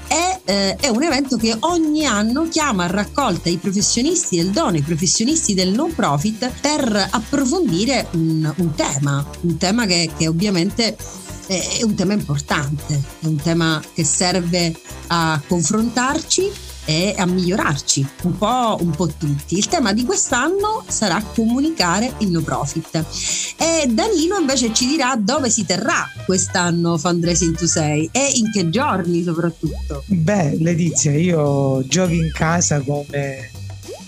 È, 0.08 0.40
eh, 0.46 0.76
è, 0.76 0.88
un 0.88 1.04
evento 1.04 1.38
che 1.38 1.56
ogni 1.60 2.06
anno 2.06 2.48
chiama 2.50 2.86
a 2.86 2.88
raccolta 2.88 3.50
i 3.50 3.58
professionisti 3.58 4.38
del 4.38 4.50
dono, 4.50 4.78
i 4.78 4.82
professionisti 4.82 5.54
del 5.54 5.72
non 5.72 5.94
profit 5.94 6.52
per 6.62 7.10
approfondire 7.12 8.08
un, 8.14 8.52
un 8.56 8.74
tema, 8.74 9.26
un 9.42 9.58
tema 9.58 9.86
che, 9.86 10.10
che 10.18 10.28
ovviamente 10.28 10.96
è 11.46 11.82
un 11.82 11.96
tema 11.96 12.14
importante, 12.14 13.02
è 13.22 13.26
un 13.26 13.38
tema 13.38 13.82
che 13.94 14.04
serve 14.04 14.76
a 15.08 15.42
confrontarci 15.48 16.52
e 16.90 17.14
a 17.16 17.28
migliorarci 17.28 18.08
un 18.24 18.36
po', 18.36 18.78
un 18.82 18.90
po' 18.90 19.06
tutti. 19.06 19.56
Il 19.56 19.68
tema 19.68 19.94
di 19.94 20.04
quest'anno 20.06 20.84
sarà 20.88 21.22
comunicare 21.22 22.14
il 22.18 22.32
no 22.32 22.42
profit. 22.42 23.06
E 23.58 23.86
Danilo 23.88 24.40
invece 24.40 24.74
ci 24.74 24.88
dirà 24.88 25.16
dove 25.16 25.52
si 25.52 25.68
terrà 25.68 26.10
quest'anno 26.26 26.98
Fundraising 26.98 27.56
to 27.56 27.68
Say 27.68 28.10
e 28.12 28.32
in 28.34 28.50
che 28.52 28.72
giorni 28.72 29.22
soprattutto. 29.22 30.04
Beh, 30.08 30.58
Letizia, 30.58 31.12
io 31.16 31.86
giochi 31.86 32.16
in 32.16 32.32
casa 32.34 32.82
come 32.82 33.52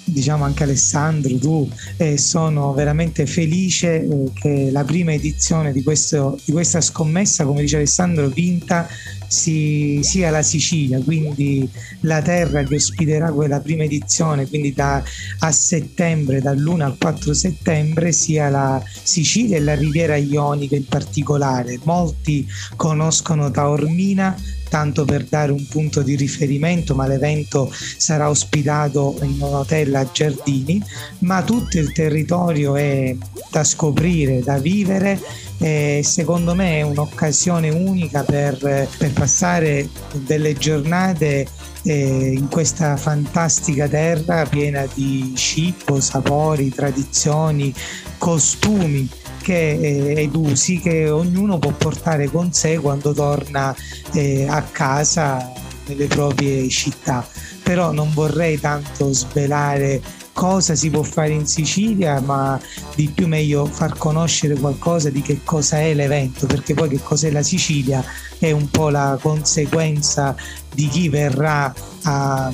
diciamo 0.04 0.44
anche 0.44 0.64
Alessandro, 0.64 1.38
tu, 1.38 1.70
e 1.98 2.18
sono 2.18 2.74
veramente 2.74 3.26
felice 3.26 4.04
eh, 4.04 4.32
che 4.34 4.70
la 4.72 4.84
prima 4.84 5.14
edizione 5.14 5.72
di, 5.72 5.84
questo, 5.84 6.38
di 6.44 6.52
questa 6.52 6.82
scommessa, 6.82 7.46
come 7.46 7.62
dice 7.62 7.78
Alessandro, 7.78 8.28
vinta 8.28 8.88
si, 9.32 10.02
sia 10.04 10.30
la 10.30 10.42
Sicilia, 10.42 11.00
quindi 11.00 11.68
la 12.02 12.22
terra 12.22 12.64
che 12.64 12.76
ospiterà 12.76 13.32
quella 13.32 13.62
prima 13.62 13.84
edizione, 13.84 14.46
quindi 14.46 14.74
da, 14.74 15.02
a 15.40 15.52
settembre, 15.52 16.42
dall'1 16.42 16.82
al 16.82 16.98
4 16.98 17.34
settembre, 17.34 18.12
sia 18.12 18.50
la 18.50 18.84
Sicilia 18.86 19.56
e 19.56 19.62
la 19.62 19.76
Riviera 19.76 20.18
Ionica 20.18 20.76
in 20.76 20.86
particolare. 20.86 21.80
Molti 21.84 22.46
conoscono 22.76 23.50
Taormina 23.50 24.36
tanto 24.72 25.04
per 25.04 25.25
dare 25.25 25.51
un 25.51 25.68
punto 25.68 26.01
di 26.01 26.16
riferimento, 26.16 26.96
ma 26.96 27.06
l'evento 27.06 27.70
sarà 27.98 28.30
ospitato 28.30 29.18
in 29.22 29.42
un 29.42 29.54
hotel 29.54 29.94
a 29.96 30.10
Giardini, 30.10 30.82
ma 31.20 31.44
tutto 31.44 31.78
il 31.78 31.92
territorio 31.92 32.78
è 32.78 33.13
da 33.50 33.66
scoprire, 33.66 34.40
da 34.40 34.60
vivere 34.60 35.20
e 35.58 36.00
secondo 36.06 36.56
me 36.56 36.80
è 36.80 36.82
un'occasione 36.84 37.70
unica 37.70 38.24
per, 38.24 38.88
per 38.98 39.12
passare 39.12 39.90
delle 40.25 40.54
giornate 40.54 41.46
eh, 41.84 42.32
in 42.32 42.48
questa 42.48 42.96
fantastica 42.96 43.90
terra 43.90 44.46
piena 44.46 44.88
di 44.94 45.34
cibo, 45.36 46.00
sapori, 46.00 46.70
tradizioni, 46.70 47.74
costumi 48.18 49.10
che, 49.42 49.72
eh, 49.72 50.22
ed 50.22 50.36
usi 50.36 50.80
che 50.80 51.10
ognuno 51.10 51.60
può 51.60 51.72
portare 51.72 52.30
con 52.30 52.54
sé 52.54 52.78
quando 52.78 53.14
torna 53.14 53.76
eh, 54.14 54.48
a 54.48 54.62
casa 54.64 55.52
nelle 55.88 56.08
proprie 56.08 56.68
città. 56.70 57.28
Però 57.64 57.92
non 57.92 58.12
vorrei 58.14 58.60
tanto 58.60 59.12
svelare 59.14 60.02
cosa 60.34 60.76
si 60.76 60.90
può 60.90 61.04
fare 61.04 61.30
in 61.30 61.46
Sicilia, 61.46 62.20
ma 62.22 62.60
di 62.96 63.10
più 63.14 63.28
meglio 63.28 63.66
far 63.66 63.98
conoscere 63.98 64.56
qualcosa 64.56 65.10
di 65.10 65.22
che 65.22 65.42
cosa 65.44 65.80
è 65.80 65.94
l'evento, 65.94 66.48
perché 66.48 66.74
poi 66.74 66.90
che 66.90 67.00
cos'è 67.02 67.32
la 67.32 67.44
Sicilia 67.44 68.04
è 68.40 68.52
un 68.52 68.70
po' 68.70 68.90
la 68.90 69.18
conseguenza 69.22 70.36
di 70.74 70.88
chi 70.88 71.10
verrà 71.10 71.74
a, 72.04 72.52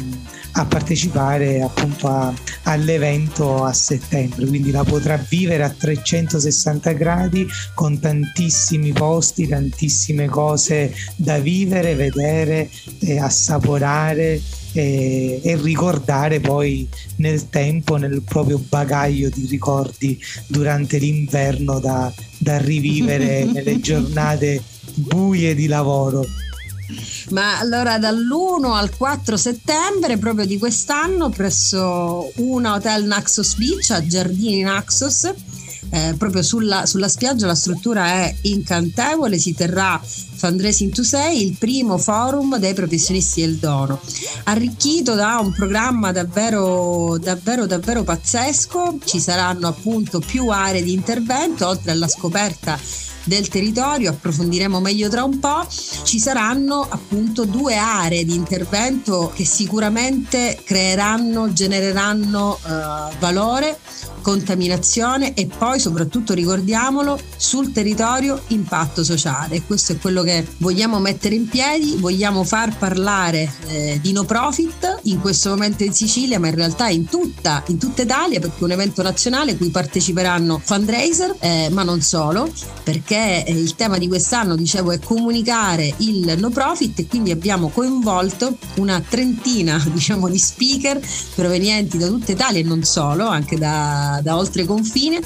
a 0.57 0.65
partecipare 0.65 1.61
appunto 1.61 2.07
a, 2.07 2.33
all'evento 2.63 3.63
a 3.63 3.71
settembre, 3.73 4.47
quindi 4.47 4.71
la 4.71 4.83
potrà 4.83 5.15
vivere 5.29 5.63
a 5.63 5.69
360 5.69 6.91
gradi 6.93 7.47
con 7.75 7.99
tantissimi 7.99 8.91
posti, 8.91 9.47
tantissime 9.47 10.27
cose 10.27 10.93
da 11.15 11.37
vivere, 11.37 11.93
vedere, 11.93 12.69
e 12.99 13.19
assaporare 13.19 14.41
e, 14.73 15.39
e, 15.43 15.55
ricordare 15.61 16.39
poi 16.39 16.87
nel 17.17 17.49
tempo, 17.49 17.97
nel 17.97 18.23
proprio 18.23 18.59
bagaglio 18.67 19.29
di 19.29 19.45
ricordi 19.47 20.19
durante 20.47 20.97
l'inverno 20.97 21.79
da, 21.79 22.11
da 22.39 22.57
rivivere 22.57 23.45
nelle 23.53 23.79
giornate 23.79 24.61
buie 24.95 25.53
di 25.53 25.67
lavoro. 25.67 26.25
Ma 27.29 27.60
allora 27.60 27.98
dall'1 27.98 28.74
al 28.74 28.96
4 28.96 29.38
settembre 29.38 30.17
proprio 30.17 30.46
di 30.46 30.58
quest'anno 30.58 31.29
presso 31.29 32.32
una 32.36 32.75
hotel 32.75 33.06
Naxos 33.06 33.56
Beach 33.56 33.91
a 33.91 34.06
Giardini 34.06 34.62
Naxos 34.62 35.34
eh, 35.89 36.15
proprio 36.17 36.41
sulla, 36.41 36.86
sulla, 36.86 37.08
spiaggia 37.08 37.46
la 37.46 37.56
struttura 37.56 38.06
è 38.06 38.36
incantevole, 38.41 39.38
si 39.38 39.53
terrà 39.53 40.00
Fundraising 40.03 40.91
to 40.91 41.03
Say, 41.03 41.41
il 41.41 41.56
primo 41.58 41.98
forum 41.98 42.58
dei 42.58 42.74
professionisti 42.74 43.41
del 43.41 43.56
dono, 43.56 44.00
arricchito 44.44 45.15
da 45.15 45.39
un 45.39 45.51
programma 45.53 46.12
davvero, 46.12 47.17
davvero, 47.17 47.65
davvero 47.65 48.03
pazzesco, 48.03 49.00
ci 49.06 49.20
saranno 49.20 49.67
appunto 49.67 50.20
più 50.20 50.50
aree 50.50 50.84
di 50.84 50.94
intervento, 50.94 51.67
oltre 51.67 51.91
alla 51.91 52.08
scoperta 52.08 52.77
del 53.27 53.48
territorio, 53.50 54.12
approfondiremo 54.12 54.79
meglio 54.79 55.10
tra 55.10 55.24
un 55.24 55.39
po', 55.39 55.67
ci 56.03 56.19
saranno 56.19 56.86
appunto 56.89 57.43
due 57.46 57.75
aree 57.75 58.25
di 58.25 58.34
intervento 58.34 59.31
che 59.36 59.46
sicuramente 59.46 60.60
creeranno, 60.63 61.51
genereranno 61.51 62.57
eh, 62.57 63.15
valore 63.19 63.77
contaminazione 64.22 65.34
e 65.34 65.48
poi 65.48 65.79
soprattutto 65.79 66.34
ricordiamolo 66.34 67.17
sul 67.38 67.72
territorio 67.72 68.41
impatto 68.48 69.03
sociale. 69.03 69.62
Questo 69.63 69.93
è 69.93 69.98
quello 69.98 70.22
che 70.22 70.46
vogliamo 70.57 71.00
mettere 71.00 71.36
in 71.36 71.48
piedi, 71.48 71.96
vogliamo 71.98 72.43
far 72.43 72.77
parlare 72.77 73.50
eh, 73.67 74.00
di 74.01 74.12
no 74.12 74.25
profit 74.25 75.00
in 75.03 75.22
questo 75.22 75.50
momento 75.50 75.84
in 75.84 75.93
Sicilia 75.93 76.39
ma 76.39 76.48
in 76.48 76.55
realtà 76.55 76.89
in 76.89 77.05
tutta, 77.05 77.63
in 77.67 77.77
tutta 77.77 78.01
Italia 78.01 78.41
perché 78.41 78.60
è 78.60 78.63
un 78.63 78.72
evento 78.72 79.01
nazionale 79.01 79.55
cui 79.55 79.69
parteciperanno 79.69 80.62
fundraiser 80.62 81.36
eh, 81.39 81.69
ma 81.72 81.84
non 81.84 82.01
solo 82.01 82.51
perché 82.84 83.16
eh, 83.17 83.51
il 83.51 83.75
tema 83.75 83.97
di 83.97 84.07
quest'anno 84.07 84.55
dicevo 84.55 84.91
è 84.91 85.00
comunicare 85.00 85.91
il 85.97 86.36
no 86.38 86.50
profit 86.50 87.00
e 87.00 87.07
quindi 87.07 87.31
abbiamo 87.31 87.69
coinvolto 87.69 88.57
una 88.75 89.01
trentina 89.01 89.83
diciamo 89.91 90.29
di 90.29 90.38
speaker 90.38 91.00
provenienti 91.33 91.97
da 91.97 92.07
tutta 92.07 92.31
Italia 92.31 92.59
e 92.59 92.63
non 92.63 92.83
solo 92.83 93.25
anche 93.25 93.57
da, 93.57 94.19
da 94.21 94.38
oltre 94.38 94.65
confine 94.65 95.19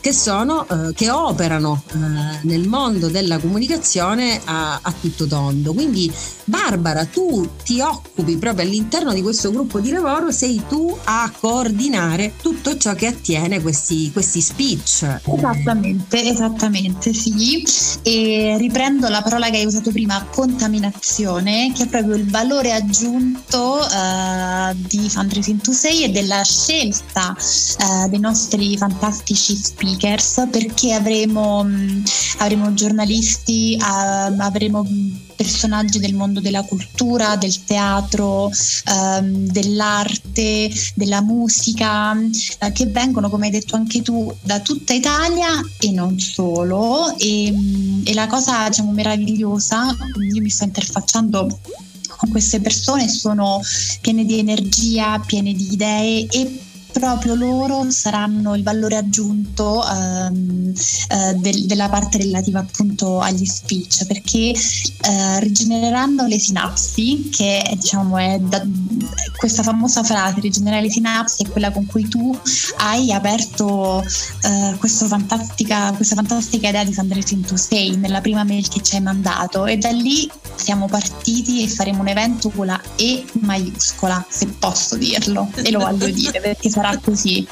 che 0.00 0.12
sono 0.12 0.66
eh, 0.68 0.92
che 0.94 1.10
operano 1.10 1.82
eh, 1.92 1.96
nel 2.42 2.66
mondo 2.68 3.08
della 3.08 3.38
comunicazione 3.38 4.40
a, 4.44 4.78
a 4.82 4.92
tutto 4.92 5.26
tondo. 5.26 5.72
Quindi 5.72 6.12
Barbara 6.44 7.06
tu 7.06 7.48
ti 7.62 7.80
occupi 7.80 8.36
proprio 8.36 8.66
all'interno 8.66 9.12
di 9.14 9.22
questo 9.22 9.50
gruppo 9.50 9.80
di 9.80 9.90
lavoro 9.90 10.30
sei 10.30 10.62
tu 10.68 10.94
a 11.04 11.32
coordinare 11.38 12.34
tutto 12.40 12.76
ciò 12.76 12.94
che 12.94 13.06
attiene 13.06 13.62
questi, 13.62 14.12
questi 14.12 14.42
speech. 14.42 15.20
Esattamente 15.24 16.22
esattamente 16.22 17.14
sì 17.14 17.33
e 18.02 18.56
riprendo 18.58 19.08
la 19.08 19.22
parola 19.22 19.50
che 19.50 19.58
hai 19.58 19.66
usato 19.66 19.90
prima 19.90 20.24
contaminazione 20.30 21.72
che 21.74 21.84
è 21.84 21.86
proprio 21.88 22.14
il 22.14 22.28
valore 22.28 22.72
aggiunto 22.72 23.80
uh, 23.80 24.74
di 24.74 25.08
Fundraising 25.08 25.60
e 26.02 26.10
della 26.10 26.42
scelta 26.42 27.34
uh, 27.36 28.08
dei 28.08 28.20
nostri 28.20 28.76
fantastici 28.76 29.56
speakers 29.56 30.46
perché 30.50 30.92
avremo, 30.92 31.60
um, 31.60 32.02
avremo 32.38 32.72
giornalisti 32.74 33.76
uh, 33.80 34.40
avremo 34.40 34.86
personaggi 35.36 35.98
del 35.98 36.14
mondo 36.14 36.40
della 36.40 36.62
cultura, 36.62 37.36
del 37.36 37.64
teatro, 37.64 38.46
um, 38.46 39.46
dell'arte, 39.46 40.70
della 40.94 41.20
musica, 41.20 42.12
uh, 42.12 42.72
che 42.72 42.86
vengono, 42.86 43.28
come 43.30 43.46
hai 43.46 43.52
detto 43.52 43.76
anche 43.76 44.02
tu, 44.02 44.34
da 44.42 44.60
tutta 44.60 44.92
Italia 44.92 45.60
e 45.78 45.90
non 45.90 46.18
solo. 46.18 47.16
E, 47.18 47.50
um, 47.52 48.02
e 48.04 48.14
la 48.14 48.26
cosa 48.26 48.68
diciamo, 48.68 48.92
meravigliosa, 48.92 49.94
io 50.32 50.42
mi 50.42 50.50
sto 50.50 50.64
interfacciando 50.64 51.58
con 52.16 52.30
queste 52.30 52.60
persone, 52.60 53.08
sono 53.08 53.60
piene 54.00 54.24
di 54.24 54.38
energia, 54.38 55.20
piene 55.24 55.52
di 55.52 55.72
idee 55.72 56.26
e 56.30 56.60
proprio 56.94 57.34
loro 57.34 57.90
saranno 57.90 58.54
il 58.54 58.62
valore 58.62 58.96
aggiunto 58.96 59.82
um, 59.84 60.72
uh, 60.72 61.40
del, 61.40 61.66
della 61.66 61.88
parte 61.88 62.18
relativa 62.18 62.60
appunto 62.60 63.18
agli 63.18 63.44
speech 63.44 64.06
perché 64.06 64.52
uh, 64.54 65.38
rigenereranno 65.40 66.26
le 66.26 66.38
sinapsi 66.38 67.30
che 67.30 67.62
diciamo 67.74 68.16
è 68.16 68.38
da, 68.38 68.64
questa 69.36 69.64
famosa 69.64 70.04
frase 70.04 70.38
rigenerare 70.38 70.82
le 70.82 70.90
sinapsi 70.90 71.42
è 71.42 71.48
quella 71.48 71.72
con 71.72 71.84
cui 71.84 72.06
tu 72.06 72.38
hai 72.76 73.10
aperto 73.12 74.00
uh, 74.00 74.78
questa 74.78 75.06
fantastica 75.06 75.90
questa 75.92 76.14
fantastica 76.14 76.68
idea 76.68 76.84
di 76.84 76.94
fundraising 76.94 77.44
to 77.44 77.56
stay 77.56 77.96
nella 77.96 78.20
prima 78.20 78.44
mail 78.44 78.68
che 78.68 78.80
ci 78.82 78.94
hai 78.94 79.02
mandato 79.02 79.66
e 79.66 79.78
da 79.78 79.90
lì 79.90 80.30
siamo 80.54 80.86
partiti 80.86 81.64
e 81.64 81.68
faremo 81.68 82.00
un 82.00 82.08
evento 82.08 82.50
con 82.50 82.66
la 82.66 82.80
E 82.96 83.24
maiuscola 83.40 84.24
se 84.28 84.46
posso 84.46 84.96
dirlo 84.96 85.50
e 85.56 85.70
lo 85.72 85.80
voglio 85.80 86.08
dire 86.08 86.40
perché 86.40 86.70
sarà 86.70 86.83
sarà 86.84 86.98
così. 87.02 87.46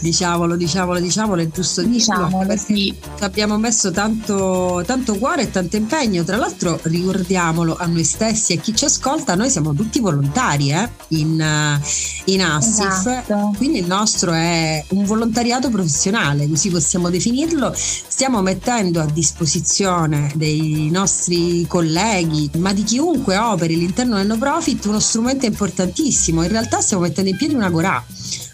Diciamolo, 0.00 0.56
diciamolo, 0.56 1.00
diciamolo, 1.00 1.40
è 1.40 1.48
giusto 1.48 1.82
diciamolo, 1.82 2.46
dirlo 2.46 2.56
sì. 2.56 2.94
abbiamo 3.20 3.56
messo 3.58 3.90
tanto, 3.90 4.82
tanto 4.86 5.16
cuore 5.16 5.42
e 5.42 5.50
tanto 5.50 5.76
impegno. 5.76 6.24
Tra 6.24 6.36
l'altro, 6.36 6.78
ricordiamolo 6.82 7.76
a 7.76 7.86
noi 7.86 8.04
stessi 8.04 8.52
e 8.52 8.58
a 8.58 8.60
chi 8.60 8.74
ci 8.74 8.84
ascolta, 8.84 9.34
noi 9.34 9.50
siamo 9.50 9.72
tutti 9.72 10.00
volontari 10.00 10.72
eh, 10.72 10.88
in, 11.08 11.80
in 12.24 12.42
ASSIF, 12.42 13.06
esatto. 13.06 13.54
quindi 13.56 13.78
il 13.78 13.86
nostro 13.86 14.32
è 14.32 14.84
un 14.90 15.04
volontariato 15.04 15.70
professionale, 15.70 16.48
così 16.48 16.70
possiamo 16.70 17.10
definirlo. 17.10 17.72
Stiamo 17.74 18.42
mettendo 18.42 19.00
a 19.00 19.06
disposizione 19.06 20.32
dei 20.34 20.88
nostri 20.90 21.66
colleghi, 21.66 22.50
ma 22.56 22.72
di 22.72 22.82
chiunque 22.82 23.36
operi 23.36 23.74
all'interno 23.74 24.16
del 24.16 24.26
no 24.26 24.36
profit, 24.38 24.84
uno 24.86 25.00
strumento 25.00 25.46
importantissimo. 25.46 26.42
In 26.42 26.48
realtà 26.50 26.80
stiamo 26.80 27.04
mettendo 27.04 27.30
in 27.30 27.36
piedi 27.36 27.54
una 27.54 27.70
Gorà 27.70 28.04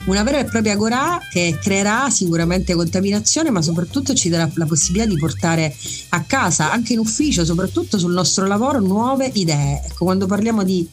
una 0.06 0.22
vera 0.22 0.38
e 0.38 0.44
propria 0.44 0.72
Agorà 0.72 1.20
che 1.30 1.58
creerà 1.60 2.08
sicuramente 2.10 2.74
contaminazione, 2.74 3.50
ma 3.50 3.60
soprattutto 3.60 4.14
ci 4.14 4.28
darà 4.28 4.50
la 4.54 4.66
possibilità 4.66 5.08
di 5.08 5.16
portare 5.16 5.74
a 6.10 6.22
casa, 6.22 6.72
anche 6.72 6.94
in 6.94 6.98
ufficio, 7.00 7.44
soprattutto 7.44 7.98
sul 7.98 8.12
nostro 8.12 8.46
lavoro, 8.46 8.80
nuove 8.80 9.30
idee. 9.34 9.82
Ecco, 9.84 10.04
quando 10.04 10.26
parliamo 10.26 10.64
di 10.64 10.88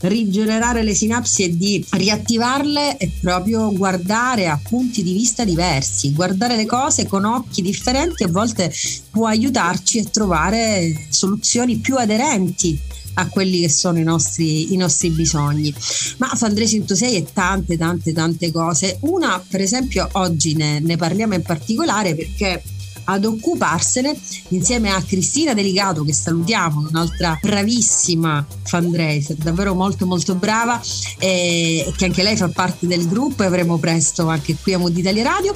rigenerare 0.00 0.82
le 0.82 0.94
sinapsi 0.94 1.44
e 1.44 1.56
di 1.56 1.84
riattivarle 1.90 2.96
è 2.96 3.08
proprio 3.20 3.72
guardare 3.72 4.48
a 4.48 4.60
punti 4.62 5.02
di 5.02 5.12
vista 5.12 5.44
diversi, 5.44 6.12
guardare 6.12 6.56
le 6.56 6.66
cose 6.66 7.06
con 7.06 7.24
occhi 7.24 7.62
differenti 7.62 8.24
a 8.24 8.28
volte 8.28 8.72
può 9.10 9.26
aiutarci 9.26 9.98
a 9.98 10.04
trovare 10.04 11.06
soluzioni 11.08 11.76
più 11.76 11.96
aderenti 11.96 12.78
a 13.14 13.28
quelli 13.28 13.60
che 13.60 13.68
sono 13.68 13.98
i 13.98 14.02
nostri, 14.02 14.72
i 14.72 14.76
nostri 14.76 15.10
bisogni. 15.10 15.74
Ma 16.18 16.28
Fundraising 16.34 16.84
to 16.84 16.94
6 16.94 17.16
è 17.16 17.24
tante, 17.32 17.76
tante, 17.76 18.12
tante 18.12 18.50
cose. 18.52 18.98
Una, 19.00 19.42
per 19.46 19.60
esempio, 19.60 20.08
oggi 20.12 20.54
ne, 20.54 20.80
ne 20.80 20.96
parliamo 20.96 21.34
in 21.34 21.42
particolare 21.42 22.14
perché 22.14 22.62
ad 23.10 23.24
occuparsene 23.24 24.16
insieme 24.48 24.90
a 24.90 25.02
Cristina 25.02 25.52
Delicato 25.52 26.04
che 26.04 26.12
salutiamo, 26.12 26.88
un'altra 26.90 27.38
bravissima 27.40 28.46
fundraiser, 28.62 29.36
davvero 29.36 29.74
molto 29.74 30.06
molto 30.06 30.34
brava 30.34 30.80
e 31.18 31.92
che 31.96 32.04
anche 32.04 32.22
lei 32.22 32.36
fa 32.36 32.48
parte 32.48 32.86
del 32.86 33.08
gruppo 33.08 33.42
e 33.42 33.46
avremo 33.46 33.78
presto 33.78 34.28
anche 34.28 34.56
qui 34.60 34.74
a 34.74 34.78
Mood 34.78 34.96
Italia 34.96 35.24
Radio. 35.24 35.54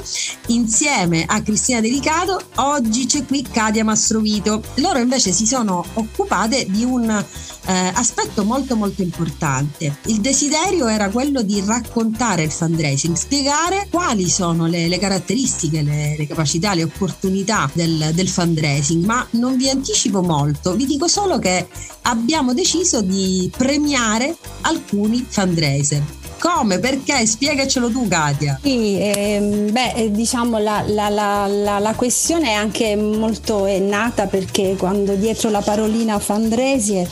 Insieme 0.48 1.24
a 1.26 1.40
Cristina 1.42 1.80
Delicato 1.80 2.40
oggi 2.56 3.06
c'è 3.06 3.24
qui 3.24 3.42
Katia 3.42 3.84
Mastrovito. 3.84 4.62
Loro 4.76 4.98
invece 4.98 5.32
si 5.32 5.46
sono 5.46 5.84
occupate 5.94 6.66
di 6.68 6.84
un 6.84 7.24
eh, 7.66 7.92
aspetto 7.94 8.44
molto 8.44 8.76
molto 8.76 9.02
importante. 9.02 9.96
Il 10.06 10.20
desiderio 10.20 10.86
era 10.88 11.08
quello 11.10 11.42
di 11.42 11.62
raccontare 11.64 12.42
il 12.42 12.50
fundraising, 12.50 13.16
spiegare 13.16 13.88
quali 13.90 14.28
sono 14.28 14.66
le, 14.66 14.88
le 14.88 14.98
caratteristiche, 14.98 15.82
le, 15.82 16.16
le 16.16 16.26
capacità, 16.26 16.74
le 16.74 16.84
opportunità 16.84 17.70
del, 17.72 18.10
del 18.14 18.28
fundraising, 18.28 19.04
ma 19.04 19.26
non 19.30 19.56
vi 19.56 19.68
anticipo 19.68 20.22
molto, 20.22 20.74
vi 20.74 20.86
dico 20.86 21.08
solo 21.08 21.38
che 21.38 21.68
abbiamo 22.02 22.54
deciso 22.54 23.00
di 23.00 23.50
premiare 23.56 24.36
alcuni 24.62 25.24
fundraiser. 25.28 26.02
Come? 26.44 26.78
Perché? 26.78 27.24
Spiegacelo 27.24 27.88
tu, 27.88 28.06
Katia. 28.06 28.58
Sì, 28.62 28.98
ehm, 29.00 29.72
beh, 29.72 29.92
eh, 29.94 30.10
diciamo 30.10 30.58
la, 30.58 30.84
la, 30.86 31.08
la, 31.08 31.78
la, 31.78 31.94
questione 31.94 32.50
è 32.50 32.52
anche 32.52 32.94
molto 32.96 33.64
è 33.64 33.78
nata 33.78 34.26
perché 34.26 34.76
quando 34.76 35.14
dietro 35.14 35.48
la 35.48 35.62
parolina 35.62 36.18
fundraiser 36.18 37.08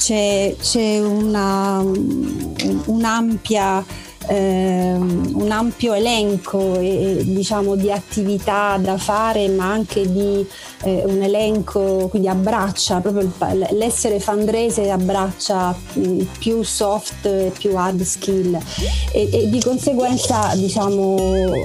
c'è, 0.00 0.56
c'è 0.58 0.98
una, 0.98 1.84
un'ampia 2.86 3.84
ehm, 4.28 5.32
un 5.34 5.50
ampio 5.50 5.92
elenco 5.92 6.78
eh, 6.78 7.20
diciamo, 7.22 7.76
di 7.76 7.92
attività 7.92 8.78
da 8.78 8.96
fare, 8.96 9.48
ma 9.48 9.70
anche 9.70 10.10
di 10.10 10.46
eh, 10.84 11.02
un 11.04 11.20
elenco, 11.22 12.08
quindi 12.08 12.28
abbraccia 12.28 13.00
proprio 13.00 13.22
il, 13.22 13.68
l'essere 13.72 14.20
fandrese 14.20 14.90
abbraccia 14.90 15.76
mh, 15.92 16.22
più 16.38 16.62
soft 16.62 17.26
e 17.26 17.52
più 17.56 17.76
hard 17.76 18.00
skill. 18.02 18.58
E, 19.12 19.28
e 19.30 19.50
di 19.50 19.60
conseguenza 19.60 20.52
diciamo, 20.54 21.16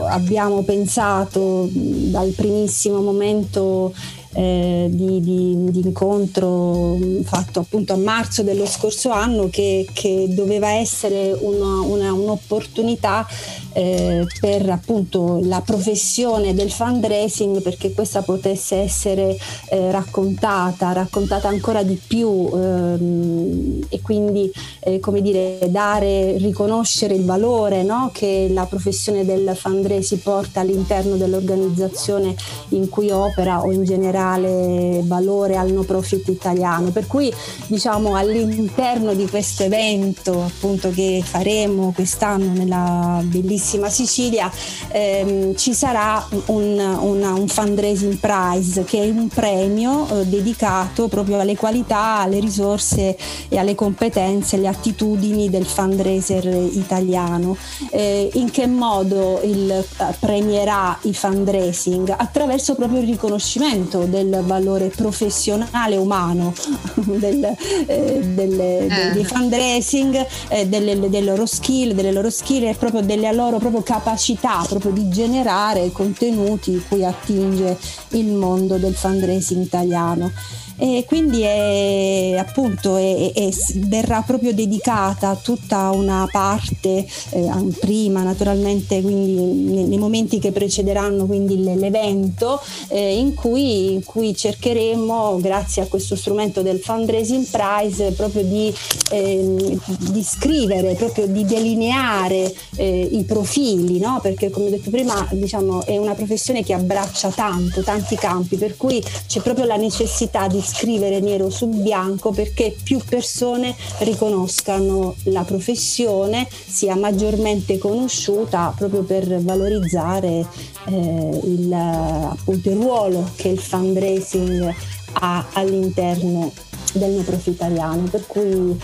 abbiamo 0.09 0.61
pensato 0.63 1.69
dal 1.71 2.31
primissimo 2.31 2.99
momento 2.99 3.93
eh, 4.35 4.87
di, 4.91 5.21
di, 5.21 5.71
di, 5.71 5.81
incontro 5.85 6.97
fatto 7.23 7.61
appunto 7.61 7.93
a 7.93 7.97
marzo 7.97 8.43
dello 8.43 8.65
scorso 8.65 9.09
anno 9.09 9.49
che, 9.49 9.87
che 9.93 10.27
doveva 10.29 10.71
essere 10.71 11.31
una, 11.31 11.79
una, 11.79 12.11
un'opportunità 12.11 13.25
eh, 13.75 14.25
per 14.39 14.69
appunto 14.69 15.39
la 15.43 15.59
professione 15.59 16.53
del 16.53 16.71
fundraising 16.71 17.61
perché 17.61 17.91
questa 17.91 18.21
potesse 18.21 18.77
essere 18.77 19.37
eh, 19.69 19.91
raccontata, 19.91 20.93
raccontata 20.93 21.49
ancora 21.49 21.83
di 21.83 21.99
più 22.07 22.49
ehm, 22.53 23.85
e 23.89 24.01
quindi 24.01 24.49
eh, 24.79 24.99
come 25.01 25.21
dire 25.21 25.59
dare, 25.67 26.37
riconoscere 26.37 27.15
il 27.15 27.25
valore 27.25 27.83
no, 27.83 28.11
che 28.13 28.47
la 28.49 28.65
professione 28.65 29.25
del 29.25 29.51
fundraising 29.53 30.21
porta 30.21 30.61
all'interno 30.61 31.17
dell'organizzazione 31.17 32.33
in 32.69 32.87
cui 32.87 33.09
opera 33.09 33.61
o 33.61 33.73
in 33.73 33.83
generale 33.83 35.01
valore 35.03 35.57
al 35.57 35.71
no 35.71 35.83
profit 35.83 36.29
italiano. 36.29 36.91
Per 36.91 37.07
cui 37.07 37.31
diciamo 37.67 38.15
all'interno 38.15 39.13
di 39.13 39.27
questo 39.27 39.63
evento 39.63 40.43
appunto 40.43 40.91
che 40.91 41.21
faremo 41.25 41.91
quest'anno 41.93 42.53
nella 42.53 43.21
bellissima 43.21 43.63
Sicilia 43.89 44.51
ehm, 44.89 45.55
ci 45.55 45.73
sarà 45.73 46.25
un, 46.47 46.77
una, 46.79 47.33
un, 47.33 47.47
fundraising 47.47 48.17
prize 48.17 48.83
che 48.83 49.01
è 49.01 49.09
un 49.09 49.27
premio 49.27 50.07
eh, 50.09 50.25
dedicato 50.25 51.07
proprio 51.07 51.39
alle 51.39 51.55
qualità, 51.55 52.19
alle 52.19 52.39
risorse 52.39 53.17
e 53.49 53.57
alle 53.57 53.75
competenze, 53.75 54.55
alle 54.57 54.67
attitudini 54.67 55.49
del 55.49 55.65
fundraiser 55.65 56.45
italiano. 56.45 57.57
Eh, 57.91 58.29
in 58.33 58.51
che 58.51 58.67
modo 58.67 59.41
il, 59.43 59.71
eh, 59.71 59.85
premierà 60.19 60.97
i 61.01 61.13
fundraising? 61.13 62.13
Attraverso 62.15 62.75
proprio 62.75 63.01
il 63.01 63.07
riconoscimento 63.07 64.05
del 64.05 64.41
valore 64.45 64.87
professionale 64.87 65.95
umano 65.95 66.53
del, 66.95 67.43
eh, 67.87 68.19
delle, 68.23 68.77
eh. 68.79 69.11
dei 69.13 69.25
fundraising, 69.25 70.25
eh, 70.49 70.67
delle, 70.67 70.99
delle, 70.99 71.21
loro 71.21 71.45
skill, 71.45 71.93
delle 71.93 72.11
loro 72.11 72.29
skill 72.29 72.63
e 72.63 72.75
proprio 72.75 73.01
delle 73.01 73.31
loro 73.33 73.54
proprio 73.59 73.81
capacità 73.81 74.63
proprio 74.67 74.91
di 74.91 75.09
generare 75.09 75.91
contenuti 75.91 76.83
cui 76.87 77.05
attinge 77.05 77.77
il 78.09 78.31
mondo 78.33 78.77
del 78.77 78.93
fundraising 78.93 79.63
italiano 79.63 80.31
e 80.77 81.05
quindi 81.07 81.41
è, 81.41 82.35
appunto 82.37 82.97
è, 82.97 83.31
è, 83.33 83.49
verrà 83.75 84.21
proprio 84.21 84.53
dedicata 84.53 85.35
tutta 85.41 85.91
una 85.91 86.27
parte 86.29 87.05
eh, 87.29 87.51
prima 87.79 88.23
naturalmente 88.23 89.01
quindi 89.01 89.33
nei, 89.33 89.83
nei, 89.85 89.97
momenti 89.97 90.39
che 90.39 90.51
precederanno 90.51 91.25
quindi 91.25 91.63
l'evento 91.63 92.61
eh, 92.89 93.17
in, 93.17 93.33
cui, 93.33 93.93
in, 93.93 94.03
cui, 94.03 94.35
cercheremo 94.35 95.39
grazie 95.39 95.83
a 95.83 95.87
questo 95.87 96.15
strumento 96.15 96.61
del 96.61 96.79
fundraising 96.79 97.45
prize 97.45 98.11
proprio 98.11 98.43
di, 98.43 98.73
eh, 99.11 99.79
di 100.11 100.23
scrivere 100.23 100.95
proprio 100.95 101.27
di 101.27 101.45
delineare 101.45 102.53
eh, 102.75 103.09
i 103.11 103.23
profili 103.23 103.99
no? 103.99 104.19
perché 104.21 104.49
come 104.49 104.67
ho 104.67 104.69
detto 104.69 104.89
prima 104.89 105.25
diciamo 105.31 105.85
è 105.85 105.97
una 105.97 106.15
professione 106.15 106.63
che 106.63 106.73
abbraccia 106.73 107.29
tanto 107.29 107.81
tanti 107.81 108.15
campi 108.15 108.57
per 108.57 108.75
cui 108.75 109.01
c'è 109.27 109.39
proprio 109.39 109.65
la 109.65 109.77
necessità 109.77 110.47
di 110.47 110.63
scrivere 110.65 111.19
nero 111.19 111.49
su 111.49 111.67
bianco 111.67 112.31
perché 112.31 112.75
più 112.83 112.99
persone 113.07 113.75
riconoscano 113.99 115.15
la 115.25 115.43
professione, 115.43 116.47
sia 116.49 116.95
maggiormente 116.95 117.77
conosciuta 117.77 118.73
proprio 118.75 119.03
per 119.03 119.41
valorizzare 119.41 120.45
eh, 120.87 121.41
il, 121.43 121.71
appunto, 121.71 122.69
il 122.69 122.75
ruolo 122.75 123.29
che 123.35 123.49
il 123.49 123.59
fundraising 123.59 124.73
ha 125.13 125.45
all'interno 125.53 126.51
del 126.93 127.11
no 127.11 127.21
profitariano. 127.21 128.03
Per 128.03 128.25
cui 128.25 128.79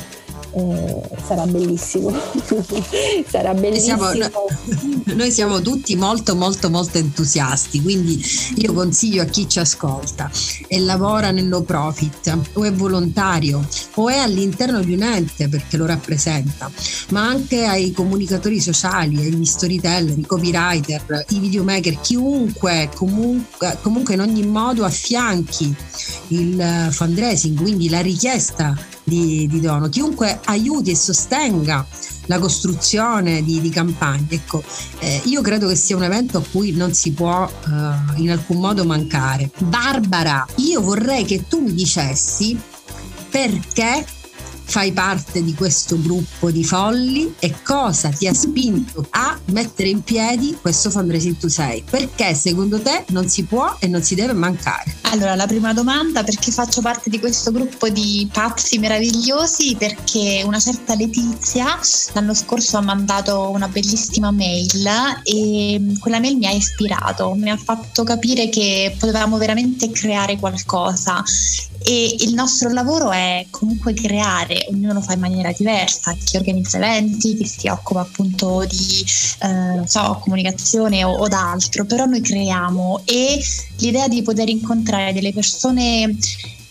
eh, 0.54 1.02
sarà 1.26 1.46
bellissimo. 1.46 2.12
sarà 3.28 3.54
bellissimo. 3.54 4.12
Siamo, 4.12 4.30
noi 5.16 5.32
siamo 5.32 5.62
tutti 5.62 5.96
molto 5.96 6.36
molto 6.36 6.70
molto 6.70 6.98
entusiasti, 6.98 7.82
quindi 7.82 8.22
io 8.56 8.74
consiglio 8.74 9.22
a 9.22 9.26
chi 9.26 9.48
ci 9.48 9.60
ascolta 9.60 10.30
e 10.68 10.80
lavora 10.80 11.32
nel 11.32 11.46
no 11.46 11.62
profit 11.62 12.38
o 12.54 12.64
è 12.64 12.74
volontario 12.74 13.66
o 13.96 14.10
è 14.10 14.18
all'interno 14.18 14.82
di 14.82 14.94
un 14.94 15.04
ente 15.04 15.48
perché 15.48 15.78
lo 15.78 15.86
rappresenta, 15.86 16.70
ma 17.10 17.26
anche 17.26 17.66
ai 17.66 17.92
comunicatori 17.92 18.60
sociali, 18.60 19.26
agli 19.26 19.46
storyteller, 19.46 20.18
i 20.18 20.26
copywriter, 20.26 21.26
i 21.30 21.40
videomaker, 21.40 22.00
chiunque 22.02 22.90
comunque, 22.96 23.78
comunque 23.82 24.14
in 24.16 24.22
ogni 24.22 24.46
modo 24.46 24.84
affianchi 24.84 25.74
il 26.30 26.88
fundraising, 26.92 27.60
quindi 27.62 27.90
la 27.90 28.02
richiesta 28.02 28.76
di, 29.12 29.46
di 29.48 29.60
dono, 29.60 29.90
chiunque 29.90 30.40
aiuti 30.46 30.92
e 30.92 30.96
sostenga 30.96 31.86
la 32.28 32.40
costruzione 32.40 33.44
di, 33.44 33.60
di 33.60 33.70
campagne. 33.70 34.28
Ecco, 34.30 34.64
eh, 35.00 35.22
io 35.26 35.42
credo 35.42 35.68
che 35.68 35.76
sia 35.76 35.98
un 35.98 36.04
evento 36.04 36.38
a 36.38 36.44
cui 36.50 36.72
non 36.72 36.94
si 36.94 37.12
può 37.12 37.46
eh, 37.46 38.22
in 38.22 38.32
alcun 38.32 38.60
modo 38.60 38.86
mancare. 38.86 39.50
Barbara, 39.58 40.46
io 40.58 40.80
vorrei 40.82 41.26
che 41.26 41.46
tu 41.50 41.60
mi 41.60 41.74
dicessi 41.74 42.58
perché 43.30 44.06
fai 44.72 44.94
parte 44.94 45.44
di 45.44 45.54
questo 45.54 46.00
gruppo 46.00 46.50
di 46.50 46.64
folli 46.64 47.36
e 47.40 47.56
cosa 47.62 48.08
ti 48.08 48.26
ha 48.26 48.34
spinto 48.34 49.06
a 49.10 49.38
mettere 49.48 49.90
in 49.90 50.02
piedi 50.02 50.58
questo 50.62 50.90
fundraising 50.90 51.36
to 51.36 51.50
sei? 51.50 51.84
Perché 51.90 52.34
secondo 52.36 52.82
te 52.82 53.04
non 53.10 53.28
si 53.28 53.44
può 53.44 53.76
e 53.82 53.88
non 53.88 54.02
si 54.02 54.16
deve 54.16 54.32
mancare? 54.32 54.96
Allora, 55.12 55.36
la 55.36 55.46
prima 55.46 55.74
domanda, 55.74 56.24
perché 56.24 56.52
faccio 56.52 56.80
parte 56.80 57.10
di 57.10 57.20
questo 57.20 57.52
gruppo 57.52 57.90
di 57.90 58.30
pazzi 58.32 58.80
meravigliosi? 58.80 59.76
Perché 59.78 60.42
una 60.46 60.60
certa 60.60 60.96
Letizia 60.96 61.78
l'anno 62.14 62.34
scorso 62.34 62.78
ha 62.78 62.82
mandato 62.82 63.50
una 63.50 63.68
bellissima 63.68 64.32
mail 64.32 64.88
e 65.24 65.96
quella 66.00 66.22
mail 66.22 66.38
mi 66.38 66.46
ha 66.46 66.52
ispirato, 66.52 67.34
mi 67.34 67.50
ha 67.50 67.58
fatto 67.58 68.04
capire 68.04 68.48
che 68.48 68.96
potevamo 68.98 69.38
veramente 69.38 69.92
creare 69.92 70.38
qualcosa 70.38 71.22
e 71.84 72.16
il 72.20 72.34
nostro 72.34 72.70
lavoro 72.72 73.12
è 73.12 73.46
comunque 73.50 73.94
creare, 73.94 74.68
ognuno 74.70 74.94
lo 74.94 75.02
fa 75.02 75.14
in 75.14 75.20
maniera 75.20 75.52
diversa, 75.52 76.16
chi 76.24 76.38
organizza 76.38 76.78
eventi, 76.78 77.36
chi 77.36 77.46
si 77.46 77.68
occupa 77.68 78.02
appunto 78.02 78.66
di 78.66 79.06
eh, 79.42 79.88
so, 79.88 80.20
comunicazione 80.22 81.04
o, 81.04 81.12
o 81.12 81.28
d'altro, 81.28 81.86
però 81.86 82.06
noi 82.06 82.22
creiamo. 82.22 83.02
E 83.06 83.44
l'idea 83.78 84.08
di 84.08 84.22
poter 84.22 84.50
incontrare 84.50 85.14
delle 85.14 85.34
persone 85.34 86.16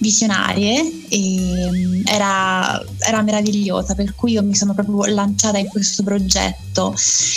visionarie 0.00 1.04
e 1.08 2.02
era, 2.04 2.82
era, 2.98 3.22
meravigliosa 3.22 3.94
per 3.94 4.14
cui 4.14 4.32
io 4.32 4.42
mi 4.42 4.54
sono 4.54 4.74
proprio 4.74 5.12
lanciata 5.12 5.58
in 5.58 5.68
questo 5.68 6.02
progetto 6.02 6.94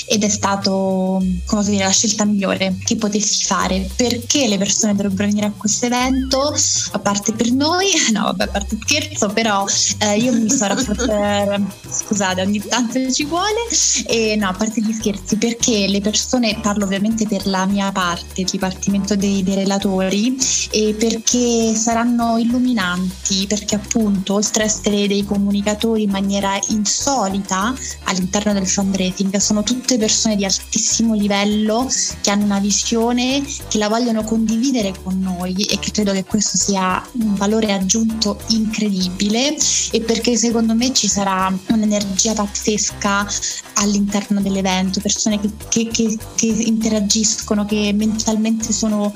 ed 0.08 0.24
è 0.24 0.30
stato 0.30 1.22
come 1.46 1.64
dire 1.66 1.84
la 1.84 1.92
scelta 1.92 2.26
migliore 2.26 2.76
che 2.84 2.96
potessi 2.96 3.44
fare. 3.44 3.88
Perché 3.96 4.48
le 4.48 4.58
persone 4.58 4.96
dovrebbero 4.96 5.28
venire 5.28 5.48
a 5.48 5.52
questo 5.56 5.86
evento 5.86 6.56
a 6.92 7.00
parte 7.00 7.34
per 7.34 7.52
noi 7.52 7.88
no 8.12 8.24
vabbè 8.24 8.44
a 8.44 8.48
parte 8.48 8.78
scherzo 8.82 9.28
però 9.30 9.66
eh, 10.00 10.18
io 10.18 10.34
mi 10.34 10.50
sono 10.50 10.74
rapportata 10.76 11.62
scusate 11.90 12.42
ogni 12.42 12.60
tanto 12.66 13.12
ci 13.12 13.26
vuole. 13.26 13.68
E 14.08 14.36
no 14.38 14.50
a 14.50 14.54
parte 14.54 14.82
gli 14.82 14.94
scherzi 14.94 15.36
perché 15.36 15.88
le 15.88 16.00
persone 16.00 16.58
parlo 16.62 16.86
ovviamente 16.86 17.28
per 17.28 17.46
la 17.48 17.66
mia 17.66 17.92
parte 17.92 18.42
il 18.42 18.48
dipartimento 18.50 19.16
dei, 19.16 19.44
dei 19.44 19.56
relatori 19.56 20.38
e 20.72 20.96
perché 20.98 21.76
saranno 21.76 22.38
illuminati 22.38 22.53
illuminanti 22.54 23.48
perché 23.48 23.76
appunto 23.76 24.36
oltre 24.36 24.64
a 24.64 24.66
essere 24.66 25.08
dei 25.08 25.26
comunicatori 25.26 26.04
in 26.04 26.12
maniera 26.12 26.60
insolita 26.70 27.74
all'interno 28.04 28.54
del 28.54 28.68
fundraising 28.68 29.36
sono 29.38 29.64
tutte 29.64 29.98
persone 29.98 30.36
di 30.36 30.46
altissimo 30.46 31.16
livello 31.16 31.90
che 32.22 32.30
hanno 32.30 32.46
una 32.46 32.60
visione 32.60 33.44
che 33.68 33.78
la 33.78 33.90
vogliono 33.90 34.24
condividere 34.24 34.94
con 35.02 35.20
noi 35.20 35.54
e 35.64 35.80
che 35.80 35.92
credo 35.92 36.12
che 36.12 36.24
questo 36.24 36.58
sia 36.58 37.04
un 37.14 37.36
valore 37.36 37.72
aggiunto 37.72 38.40
incredibile 38.48 39.56
e 39.92 40.02
perché 40.02 40.38
secondo 40.38 40.76
me 40.76 40.94
ci 40.94 41.08
sarà 41.08 41.52
un'energia 41.68 42.34
pazzesca 42.34 43.28
all'interno 43.76 44.42
dell'evento, 44.42 45.02
persone 45.02 45.40
che, 45.40 45.50
che, 45.70 45.88
che, 45.88 46.18
che 46.36 46.46
interagiscono, 46.46 47.66
che 47.66 47.92
mentalmente 47.94 48.72
sono 48.72 49.12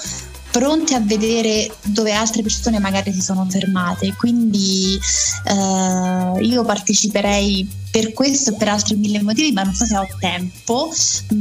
pronte 0.51 0.95
a 0.95 0.99
vedere 0.99 1.69
dove 1.83 2.13
altre 2.13 2.41
persone 2.41 2.79
magari 2.79 3.13
si 3.13 3.21
sono 3.21 3.45
fermate. 3.49 4.13
Quindi 4.15 4.97
eh, 5.45 6.43
io 6.43 6.63
parteciperei 6.63 7.85
per 7.89 8.13
questo 8.13 8.51
e 8.51 8.55
per 8.55 8.67
altri 8.67 8.95
mille 8.95 9.21
motivi, 9.23 9.51
ma 9.51 9.63
non 9.63 9.73
so 9.73 9.85
se 9.85 9.97
ho 9.97 10.07
tempo, 10.19 10.91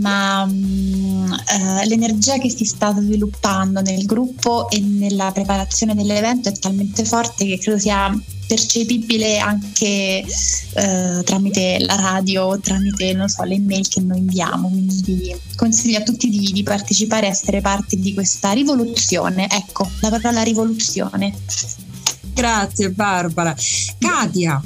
ma 0.01 0.47
mm, 0.47 1.33
eh, 1.33 1.87
l'energia 1.87 2.39
che 2.39 2.51
si 2.51 2.65
sta 2.65 2.95
sviluppando 2.95 3.81
nel 3.81 4.07
gruppo 4.07 4.71
e 4.71 4.81
nella 4.81 5.33
preparazione 5.33 5.95
dell'evento 5.95 6.49
è 6.49 6.53
talmente 6.53 7.05
forte 7.05 7.45
che 7.47 7.59
credo 7.59 7.79
sia 7.79 8.11
percepibile 8.47 9.39
anche 9.39 10.25
eh, 10.25 11.23
tramite 11.25 11.79
la 11.81 11.97
radio, 11.97 12.59
tramite 12.61 13.13
non 13.13 13.29
so, 13.29 13.43
le 13.43 13.59
mail 13.59 13.87
che 13.89 14.01
noi 14.01 14.19
inviamo. 14.19 14.69
Quindi 14.69 15.35
consiglio 15.57 15.99
a 15.99 16.03
tutti 16.03 16.29
di, 16.29 16.53
di 16.53 16.63
partecipare 16.63 17.27
essere 17.27 17.61
parte 17.61 17.97
di 17.97 18.15
questa 18.15 18.53
rivoluzione. 18.53 19.49
Ecco, 19.51 19.89
la 20.01 20.11
parola 20.11 20.43
rivoluzione. 20.43 21.35
Grazie 22.33 22.91
Barbara. 22.91 23.55
Katia, 23.99 24.61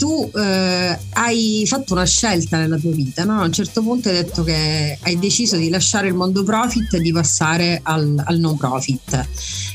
tu 0.00 0.30
eh, 0.34 0.98
hai 1.12 1.62
fatto 1.66 1.92
una 1.92 2.06
scelta 2.06 2.56
nella 2.56 2.78
tua 2.78 2.90
vita, 2.90 3.24
no? 3.24 3.38
a 3.38 3.44
un 3.44 3.52
certo 3.52 3.82
punto 3.82 4.08
hai 4.08 4.14
detto 4.14 4.42
che 4.42 4.96
hai 4.98 5.18
deciso 5.18 5.56
di 5.56 5.68
lasciare 5.68 6.08
il 6.08 6.14
mondo 6.14 6.42
profit 6.42 6.94
e 6.94 7.00
di 7.00 7.12
passare 7.12 7.80
al, 7.82 8.18
al 8.24 8.38
non 8.38 8.56
profit. 8.56 9.28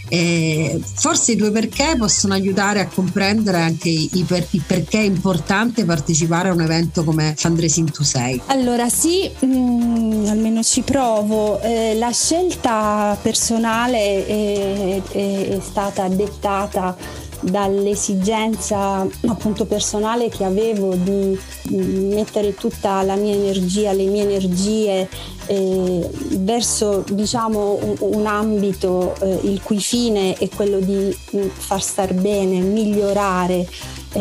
eh, 0.09 0.81
forse 0.81 1.33
i 1.33 1.35
tuoi 1.35 1.51
perché 1.51 1.93
possono 1.95 2.33
aiutare 2.33 2.79
a 2.79 2.87
comprendere 2.87 3.59
anche 3.59 3.89
i, 3.89 4.25
per, 4.27 4.47
il 4.49 4.63
perché 4.65 4.97
è 4.97 5.03
importante 5.03 5.85
partecipare 5.85 6.49
a 6.49 6.53
un 6.53 6.61
evento 6.61 7.03
come 7.03 7.35
Fundraising 7.37 7.91
to 7.91 8.03
Say. 8.03 8.41
Allora 8.47 8.89
sì, 8.89 9.29
mh, 9.29 9.45
mm, 9.45 10.25
almeno 10.25 10.63
ci 10.63 10.81
provo. 10.81 11.61
Eh, 11.61 11.93
la 11.99 12.11
scelta 12.11 13.15
personale 13.21 14.25
è, 14.25 15.01
è, 15.03 15.49
è 15.49 15.59
stata 15.61 16.07
dettata 16.07 16.97
dall'esigenza 17.41 19.07
appunto 19.27 19.65
personale 19.65 20.29
che 20.29 20.43
avevo 20.43 20.95
di 20.95 21.37
mettere 21.69 22.53
tutta 22.55 23.01
la 23.03 23.15
mia 23.15 23.33
energia, 23.33 23.91
le 23.91 24.05
mie 24.05 24.23
energie 24.23 25.07
eh, 25.47 26.09
verso 26.37 27.03
diciamo 27.09 27.77
un, 27.81 27.95
un 27.99 28.25
ambito 28.25 29.15
eh, 29.21 29.39
il 29.43 29.61
cui 29.61 29.79
fine 29.79 30.33
è 30.33 30.49
quello 30.49 30.79
di 30.79 31.15
mm, 31.35 31.47
far 31.49 31.81
star 31.81 32.13
bene, 32.13 32.59
migliorare 32.59 33.67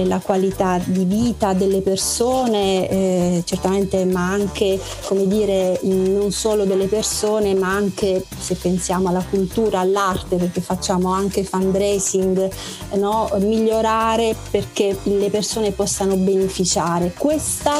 la 0.04 0.18
qualità 0.18 0.80
di 0.84 1.04
vita 1.04 1.52
delle 1.52 1.80
persone, 1.80 2.88
eh, 2.88 3.42
certamente 3.44 4.04
ma 4.04 4.30
anche 4.30 4.80
come 5.04 5.26
dire 5.26 5.78
non 5.82 6.32
solo 6.32 6.64
delle 6.64 6.86
persone 6.86 7.54
ma 7.54 7.68
anche 7.68 8.24
se 8.36 8.54
pensiamo 8.56 9.08
alla 9.08 9.24
cultura, 9.28 9.80
all'arte 9.80 10.36
perché 10.36 10.60
facciamo 10.60 11.12
anche 11.12 11.44
fundraising, 11.44 12.50
no? 12.94 13.30
migliorare 13.38 14.34
perché 14.50 14.98
le 15.04 15.30
persone 15.30 15.70
possano 15.70 16.16
beneficiare. 16.16 17.12
Questa 17.16 17.74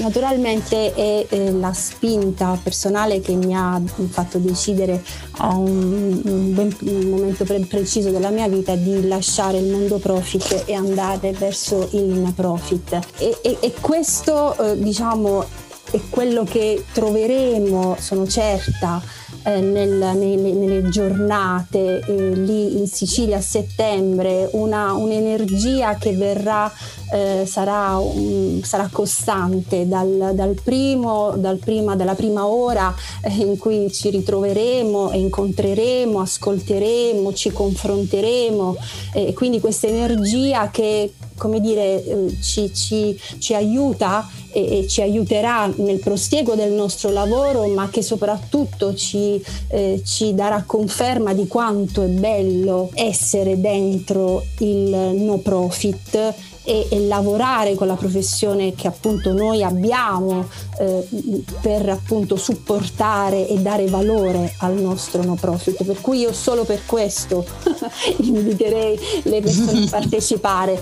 naturalmente 0.00 0.92
è 0.94 1.26
eh, 1.28 1.52
la 1.52 1.72
spinta 1.72 2.58
personale 2.62 3.20
che 3.20 3.34
mi 3.34 3.54
ha 3.54 3.80
fatto 4.08 4.38
decidere 4.38 5.02
a 5.38 5.54
un, 5.56 6.20
un, 6.24 6.76
un 6.80 7.08
momento 7.08 7.44
pre- 7.44 7.60
preciso 7.60 8.10
della 8.10 8.30
mia 8.30 8.48
vita 8.48 8.74
di 8.74 9.06
lasciare 9.06 9.58
il 9.58 9.70
mondo 9.70 9.98
profit 9.98 10.64
e 10.66 10.74
andare 10.74 11.32
verso 11.32 11.88
il 11.92 12.32
profit. 12.34 12.98
E, 13.18 13.38
e, 13.42 13.56
e 13.60 13.74
questo 13.80 14.56
eh, 14.58 14.78
diciamo 14.78 15.44
è 15.90 16.00
quello 16.08 16.44
che 16.44 16.84
troveremo, 16.92 17.96
sono 17.98 18.26
certa, 18.26 19.02
eh, 19.42 19.60
nel, 19.60 19.90
nelle, 20.16 20.52
nelle, 20.52 20.88
giornate 20.88 22.00
eh, 22.00 22.30
lì 22.34 22.78
in 22.78 22.86
Sicilia 22.86 23.38
a 23.38 23.40
settembre, 23.40 24.48
una, 24.52 24.92
un'energia 24.92 25.94
che 25.94 26.12
verrà, 26.12 26.72
eh, 27.12 27.44
sarà, 27.46 27.96
um, 27.98 28.62
sarà, 28.62 28.88
costante 28.90 29.86
dal, 29.86 30.32
dal 30.34 30.58
primo, 30.62 31.34
dal 31.36 31.58
prima, 31.58 31.96
dalla 31.96 32.14
prima 32.14 32.46
ora 32.46 32.94
eh, 33.22 33.30
in 33.34 33.56
cui 33.58 33.90
ci 33.92 34.10
ritroveremo 34.10 35.12
incontreremo, 35.12 36.20
ascolteremo, 36.20 37.32
ci 37.32 37.50
confronteremo. 37.50 38.76
E 39.14 39.32
quindi 39.32 39.60
questa 39.60 39.86
energia 39.86 40.70
che 40.70 41.12
come 41.40 41.58
dire, 41.58 42.04
eh, 42.04 42.36
ci, 42.42 42.70
ci, 42.74 43.18
ci 43.38 43.54
aiuta 43.54 44.28
e, 44.52 44.80
e, 44.80 44.86
ci 44.86 45.00
aiuterà 45.00 45.72
nel 45.76 45.98
prosieguo 45.98 46.54
del 46.54 46.72
nostro 46.72 47.08
lavoro, 47.08 47.66
ma 47.68 47.88
che 47.88 48.02
soprattutto 48.02 48.94
ci, 48.94 49.42
eh, 49.68 50.02
ci 50.04 50.34
darà 50.34 50.64
conferma 50.66 51.32
di 51.32 51.46
quanto 51.46 52.02
è 52.02 52.08
bello 52.08 52.90
essere 52.92 53.58
dentro 53.58 54.44
il 54.58 54.90
no 54.90 55.38
profit 55.38 56.34
e, 56.62 56.86
e, 56.90 57.06
lavorare 57.06 57.74
con 57.74 57.86
la 57.86 57.94
professione 57.94 58.74
che 58.74 58.86
appunto 58.86 59.32
noi 59.32 59.62
abbiamo 59.62 60.46
eh, 60.78 61.06
per 61.62 61.88
appunto 61.88 62.36
supportare 62.36 63.48
e 63.48 63.58
dare 63.60 63.86
valore 63.86 64.54
al 64.58 64.74
nostro 64.74 65.22
no 65.24 65.36
profit. 65.36 65.82
Per 65.82 66.00
cui 66.00 66.18
io 66.18 66.32
solo 66.32 66.64
per 66.64 66.84
questo 66.84 67.46
inviterei 68.20 68.98
le 69.22 69.40
persone 69.40 69.84
a 69.84 69.88
partecipare 69.88 70.80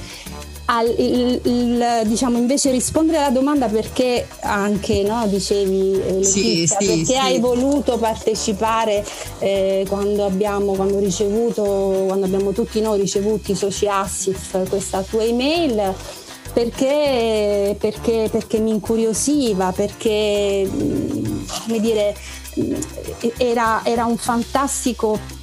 al, 0.70 0.86
il, 0.98 1.40
il, 1.44 2.02
diciamo 2.04 2.36
invece 2.36 2.70
rispondere 2.70 3.18
alla 3.18 3.30
domanda 3.30 3.68
perché 3.68 4.26
anche 4.40 5.02
no, 5.02 5.26
dicevi 5.26 6.00
eh, 6.00 6.24
sì, 6.24 6.66
sì, 6.66 6.74
perché 6.78 7.04
sì. 7.04 7.16
hai 7.16 7.40
voluto 7.40 7.96
partecipare 7.96 9.04
eh, 9.38 9.86
quando 9.88 10.26
abbiamo 10.26 10.74
quando 10.74 10.98
ricevuto 10.98 12.04
quando 12.06 12.26
abbiamo 12.26 12.52
tutti 12.52 12.80
noi 12.80 13.00
ricevuti 13.00 13.54
Soci 13.54 13.86
Assif 13.88 14.68
questa 14.68 15.02
tua 15.02 15.24
email 15.24 15.94
perché, 16.52 17.76
perché, 17.78 18.28
perché 18.30 18.58
mi 18.58 18.70
incuriosiva 18.70 19.72
perché 19.72 20.68
come 21.64 21.80
dire 21.80 22.14
era, 23.36 23.80
era 23.84 24.04
un 24.04 24.16
fantastico 24.16 25.18
mm, 25.18 25.37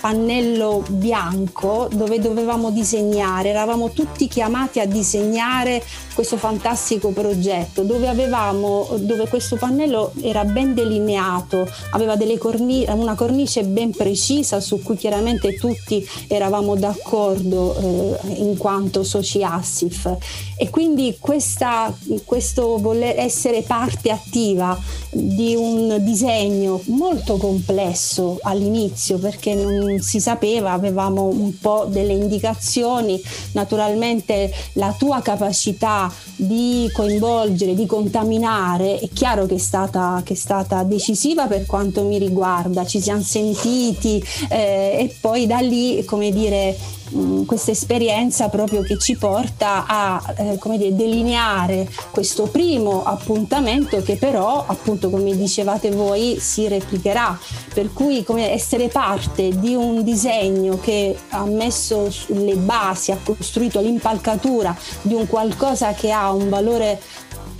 pannello 0.00 0.84
bianco 0.88 1.88
dove 1.92 2.18
dovevamo 2.18 2.70
disegnare, 2.70 3.50
eravamo 3.50 3.90
tutti 3.90 4.28
chiamati 4.28 4.80
a 4.80 4.86
disegnare 4.86 5.82
questo 6.14 6.36
fantastico 6.36 7.10
progetto 7.10 7.82
dove 7.82 8.08
avevamo, 8.08 8.88
dove 8.98 9.28
questo 9.28 9.56
pannello 9.56 10.12
era 10.20 10.44
ben 10.44 10.74
delineato, 10.74 11.68
aveva 11.90 12.16
corni- 12.38 12.86
una 12.88 13.14
cornice 13.14 13.64
ben 13.64 13.90
precisa 13.90 14.60
su 14.60 14.82
cui 14.82 14.96
chiaramente 14.96 15.54
tutti 15.54 16.06
eravamo 16.28 16.76
d'accordo 16.76 17.76
eh, 17.76 18.32
in 18.36 18.56
quanto 18.56 19.04
soci 19.04 19.42
Assif 19.42 20.16
e 20.56 20.70
quindi 20.70 21.16
questa, 21.18 21.92
questo 22.24 22.78
voler 22.78 23.18
essere 23.18 23.62
parte 23.62 24.10
attiva 24.10 24.78
di 25.10 25.54
un 25.54 25.98
disegno 26.00 26.80
molto 26.86 27.36
complesso 27.36 28.38
all'inizio 28.42 29.18
perché 29.18 29.43
non 29.52 30.00
si 30.00 30.20
sapeva, 30.20 30.72
avevamo 30.72 31.24
un 31.24 31.58
po' 31.58 31.86
delle 31.88 32.14
indicazioni, 32.14 33.20
naturalmente 33.52 34.50
la 34.74 34.94
tua 34.96 35.20
capacità 35.20 36.10
di 36.36 36.88
coinvolgere, 36.92 37.74
di 37.74 37.84
contaminare 37.84 38.98
è 39.00 39.08
chiaro 39.12 39.44
che 39.44 39.56
è 39.56 39.58
stata, 39.58 40.22
che 40.24 40.32
è 40.32 40.36
stata 40.36 40.84
decisiva 40.84 41.46
per 41.46 41.66
quanto 41.66 42.04
mi 42.04 42.16
riguarda, 42.18 42.86
ci 42.86 43.00
siamo 43.00 43.22
sentiti 43.22 44.24
eh, 44.48 44.96
e 45.00 45.16
poi 45.20 45.46
da 45.46 45.58
lì 45.58 46.04
come 46.04 46.30
dire 46.30 47.02
Mm, 47.16 47.44
questa 47.44 47.70
esperienza 47.70 48.48
proprio 48.48 48.82
che 48.82 48.98
ci 48.98 49.16
porta 49.16 49.84
a 49.86 50.34
eh, 50.36 50.58
come 50.58 50.78
dire, 50.78 50.96
delineare 50.96 51.88
questo 52.10 52.44
primo 52.44 53.04
appuntamento 53.04 54.02
che 54.02 54.16
però 54.16 54.64
appunto 54.66 55.10
come 55.10 55.36
dicevate 55.36 55.90
voi 55.90 56.38
si 56.40 56.66
replicherà. 56.66 57.38
Per 57.72 57.92
cui 57.92 58.24
come 58.24 58.50
essere 58.50 58.88
parte 58.88 59.56
di 59.60 59.74
un 59.74 60.02
disegno 60.02 60.78
che 60.80 61.16
ha 61.28 61.44
messo 61.44 62.08
le 62.26 62.56
basi 62.56 63.12
ha 63.12 63.18
costruito 63.22 63.80
l'impalcatura 63.80 64.76
di 65.02 65.14
un 65.14 65.28
qualcosa 65.28 65.92
che 65.92 66.10
ha 66.10 66.32
un 66.32 66.48
valore 66.48 67.00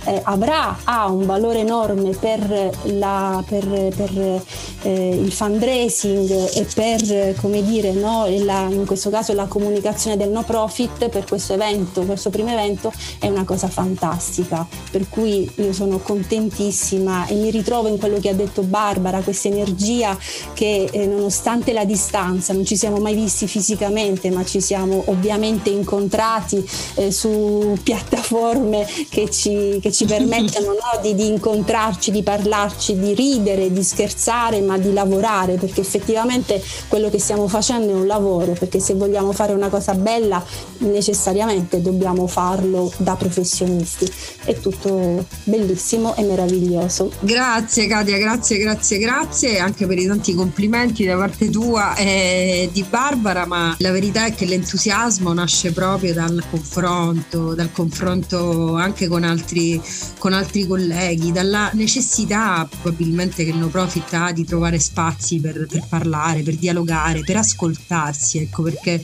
eh, 0.05 0.21
avrà 0.23 0.77
ha 0.83 1.07
un 1.07 1.25
valore 1.25 1.59
enorme 1.59 2.11
per, 2.11 2.71
la, 2.83 3.43
per, 3.47 3.65
per 3.95 4.43
eh, 4.83 5.09
il 5.09 5.31
fundraising 5.31 6.29
e 6.53 6.67
per 6.73 7.35
come 7.39 7.63
dire 7.63 7.91
no, 7.91 8.25
la, 8.43 8.67
in 8.69 8.85
questo 8.85 9.09
caso 9.09 9.33
la 9.33 9.45
comunicazione 9.45 10.17
del 10.17 10.29
no 10.29 10.43
profit 10.43 11.09
per 11.09 11.25
questo 11.25 11.53
evento, 11.53 12.03
questo 12.03 12.29
primo 12.29 12.51
evento 12.51 12.91
è 13.19 13.27
una 13.27 13.43
cosa 13.43 13.67
fantastica. 13.67 14.65
Per 14.91 15.09
cui 15.09 15.49
io 15.55 15.73
sono 15.73 15.99
contentissima 15.99 17.25
e 17.27 17.35
mi 17.35 17.49
ritrovo 17.49 17.87
in 17.87 17.97
quello 17.97 18.19
che 18.19 18.29
ha 18.29 18.33
detto 18.33 18.61
Barbara, 18.61 19.21
questa 19.21 19.47
energia 19.47 20.17
che 20.53 20.89
eh, 20.91 21.05
nonostante 21.05 21.73
la 21.73 21.85
distanza 21.85 22.53
non 22.53 22.65
ci 22.65 22.75
siamo 22.75 22.97
mai 22.97 23.15
visti 23.15 23.47
fisicamente 23.47 24.29
ma 24.29 24.43
ci 24.43 24.61
siamo 24.61 25.03
ovviamente 25.07 25.69
incontrati 25.69 26.63
eh, 26.95 27.11
su 27.11 27.77
piattaforme 27.81 28.85
che 29.09 29.29
ci, 29.29 29.79
che 29.81 29.91
ci 29.91 29.94
permettono 30.03 30.71
no, 30.71 31.01
di, 31.01 31.15
di, 31.15 31.27
incontrarci, 31.27 32.11
di 32.11 32.21
parlarci, 32.21 32.99
di 32.99 33.13
ridere, 33.13 33.71
di 33.71 33.83
scherzare, 33.83 34.59
ma 34.59 34.77
di 34.77 34.91
lavorare, 34.91 35.55
perché 35.55 35.79
effettivamente 35.79 36.61
quello 36.89 37.09
che 37.09 37.19
stiamo 37.19 37.47
facendo 37.47 37.93
è 37.93 37.95
un 37.95 38.05
lavoro, 38.05 38.51
perché 38.51 38.81
se 38.81 38.95
vogliamo 38.95 39.31
fare 39.31 39.53
una 39.53 39.69
cosa 39.69 39.93
bella 39.93 40.43
necessariamente 40.79 41.81
dobbiamo 41.81 42.27
farlo 42.27 42.91
da 42.97 43.15
professionisti. 43.15 44.11
È 44.43 44.59
tutto 44.59 45.25
bellissimo 45.45 46.13
e 46.17 46.23
meraviglioso. 46.23 47.11
Grazie 47.21 47.87
Katia, 47.87 48.17
grazie, 48.17 48.57
grazie, 48.57 48.97
grazie 48.97 49.59
anche 49.59 49.87
per 49.87 49.97
i 49.97 50.07
tanti 50.07 50.33
complimenti 50.33 51.05
da 51.05 51.15
parte 51.15 51.49
tua 51.49 51.95
e 51.95 52.69
di 52.71 52.83
Barbara, 52.83 53.45
ma 53.45 53.75
la 53.79 53.91
verità 53.91 54.25
è 54.25 54.33
che 54.33 54.45
l'entusiasmo 54.45 55.31
nasce 55.33 55.71
proprio 55.71 56.13
dal 56.13 56.43
confronto, 56.49 57.53
dal 57.53 57.71
confronto 57.71 58.75
anche 58.75 59.07
con 59.07 59.23
altri 59.23 59.81
con 60.17 60.33
altri 60.33 60.65
colleghi, 60.67 61.31
dalla 61.31 61.69
necessità 61.73 62.67
probabilmente 62.81 63.43
che 63.43 63.51
il 63.51 63.57
no 63.57 63.67
profit 63.67 64.13
ha 64.13 64.31
di 64.31 64.45
trovare 64.45 64.79
spazi 64.79 65.39
per, 65.39 65.65
per 65.69 65.85
parlare, 65.87 66.43
per 66.43 66.55
dialogare, 66.55 67.21
per 67.21 67.37
ascoltarsi, 67.37 68.39
ecco 68.39 68.63
perché 68.63 69.03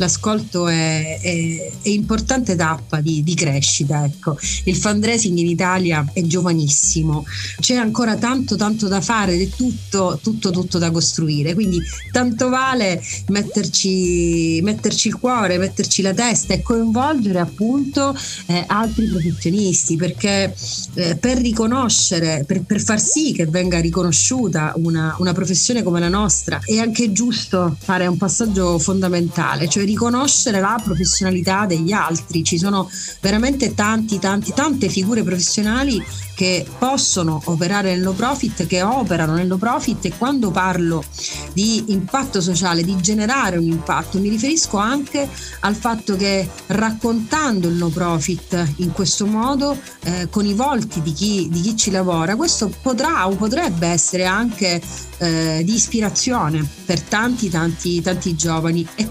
l'ascolto 0.00 0.66
è, 0.66 1.20
è, 1.20 1.72
è 1.82 1.88
importante 1.90 2.56
tappa 2.56 3.00
di, 3.00 3.22
di 3.22 3.34
crescita. 3.34 4.04
Ecco. 4.04 4.36
Il 4.64 4.76
fundraising 4.76 5.36
in 5.38 5.46
Italia 5.46 6.04
è 6.12 6.22
giovanissimo, 6.22 7.24
c'è 7.60 7.74
ancora 7.74 8.16
tanto 8.16 8.56
tanto 8.56 8.88
da 8.88 9.00
fare 9.00 9.34
ed 9.34 9.42
è 9.42 9.48
tutto, 9.54 10.18
tutto, 10.22 10.50
tutto 10.50 10.78
da 10.78 10.90
costruire, 10.90 11.54
quindi 11.54 11.80
tanto 12.10 12.48
vale 12.48 13.02
metterci, 13.28 14.60
metterci 14.62 15.08
il 15.08 15.16
cuore, 15.16 15.58
metterci 15.58 16.02
la 16.02 16.14
testa 16.14 16.54
e 16.54 16.62
coinvolgere 16.62 17.38
appunto 17.38 18.16
eh, 18.46 18.64
altri 18.66 19.06
professionisti 19.06 19.96
perché 19.96 20.54
eh, 20.94 21.16
per 21.16 21.38
riconoscere, 21.38 22.44
per, 22.46 22.62
per, 22.62 22.80
far 22.80 23.00
sì 23.00 23.32
che 23.32 23.46
venga 23.46 23.78
riconosciuta 23.80 24.72
una, 24.76 25.14
una 25.18 25.32
professione 25.32 25.82
come 25.82 26.00
la 26.00 26.08
nostra 26.08 26.60
è 26.64 26.78
anche 26.78 27.12
giusto 27.12 27.76
fare 27.78 28.06
un 28.06 28.16
passaggio 28.16 28.78
fondamentale, 28.78 29.68
cioè 29.68 29.84
riconoscere 29.90 30.60
la 30.60 30.80
professionalità 30.82 31.66
degli 31.66 31.92
altri. 31.92 32.44
Ci 32.44 32.58
sono 32.58 32.88
veramente 33.20 33.74
tanti, 33.74 34.18
tanti, 34.18 34.52
tante 34.54 34.88
figure 34.88 35.22
professionali 35.22 36.02
che 36.40 36.64
possono 36.78 37.38
operare 37.46 37.92
nel 37.92 38.00
no 38.00 38.12
profit, 38.12 38.66
che 38.66 38.80
operano 38.80 39.34
nel 39.34 39.46
no 39.46 39.58
profit 39.58 40.06
e 40.06 40.12
quando 40.16 40.50
parlo 40.50 41.04
di 41.52 41.92
impatto 41.92 42.40
sociale, 42.40 42.82
di 42.82 42.96
generare 43.00 43.58
un 43.58 43.64
impatto, 43.64 44.18
mi 44.18 44.30
riferisco 44.30 44.78
anche 44.78 45.28
al 45.60 45.74
fatto 45.74 46.16
che 46.16 46.48
raccontando 46.68 47.68
il 47.68 47.74
no 47.74 47.88
profit 47.88 48.74
in 48.76 48.92
questo 48.92 49.26
modo, 49.26 49.76
eh, 50.04 50.28
con 50.30 50.46
i 50.46 50.54
volti 50.54 51.02
di 51.02 51.12
chi, 51.12 51.48
di 51.50 51.60
chi 51.60 51.76
ci 51.76 51.90
lavora, 51.90 52.36
questo 52.36 52.72
potrà 52.80 53.28
o 53.28 53.34
potrebbe 53.34 53.88
essere 53.88 54.24
anche 54.24 54.80
eh, 55.18 55.60
di 55.62 55.74
ispirazione 55.74 56.66
per 56.86 57.02
tanti 57.02 57.50
tanti 57.50 58.00
tanti 58.00 58.34
giovani 58.34 58.86
e 58.94 59.10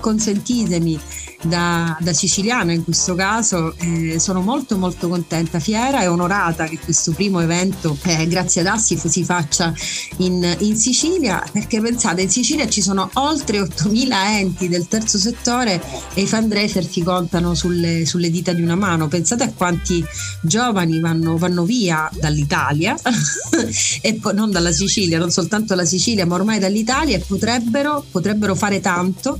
amis. 0.73 1.28
Da, 1.43 1.97
da 1.99 2.13
siciliana 2.13 2.73
in 2.73 2.83
questo 2.83 3.15
caso 3.15 3.73
eh, 3.77 4.19
sono 4.19 4.41
molto 4.41 4.77
molto 4.77 5.07
contenta, 5.07 5.59
fiera 5.59 6.01
e 6.01 6.07
onorata 6.07 6.65
che 6.65 6.77
questo 6.79 7.11
primo 7.11 7.39
evento 7.39 7.97
eh, 8.03 8.27
grazie 8.27 8.61
ad 8.61 8.67
Assif 8.67 9.07
si 9.07 9.23
faccia 9.23 9.73
in, 10.17 10.55
in, 10.59 10.75
Sicilia 10.75 11.43
perché 11.51 11.81
pensate 11.81 12.21
in 12.21 12.29
Sicilia 12.29 12.67
ci 12.67 12.81
sono 12.81 13.09
oltre 13.13 13.59
8.000 13.59 14.11
enti 14.11 14.67
del 14.67 14.87
terzo 14.87 15.17
settore 15.17 15.81
e 16.13 16.21
i 16.21 16.27
fundraiser 16.27 16.85
si 16.85 17.03
contano 17.03 17.53
sulle, 17.53 18.05
sulle 18.05 18.29
dita 18.29 18.53
di 18.53 18.61
una 18.61 18.75
mano. 18.75 19.07
Pensate 19.07 19.43
a 19.43 19.51
quanti 19.53 20.03
giovani 20.41 20.99
vanno, 20.99 21.37
vanno 21.37 21.63
via 21.63 22.09
dall'Italia 22.19 22.95
e 24.01 24.13
poi 24.15 24.33
non 24.33 24.51
dalla 24.51 24.71
Sicilia 24.71 25.17
non 25.17 25.31
soltanto 25.31 25.67
dalla 25.67 25.85
Sicilia 25.85 26.25
ma 26.25 26.35
ormai 26.35 26.59
dall'Italia 26.59 27.17
e 27.17 27.19
potrebbero, 27.19 28.05
potrebbero 28.09 28.55
fare 28.55 28.79
tanto 28.79 29.39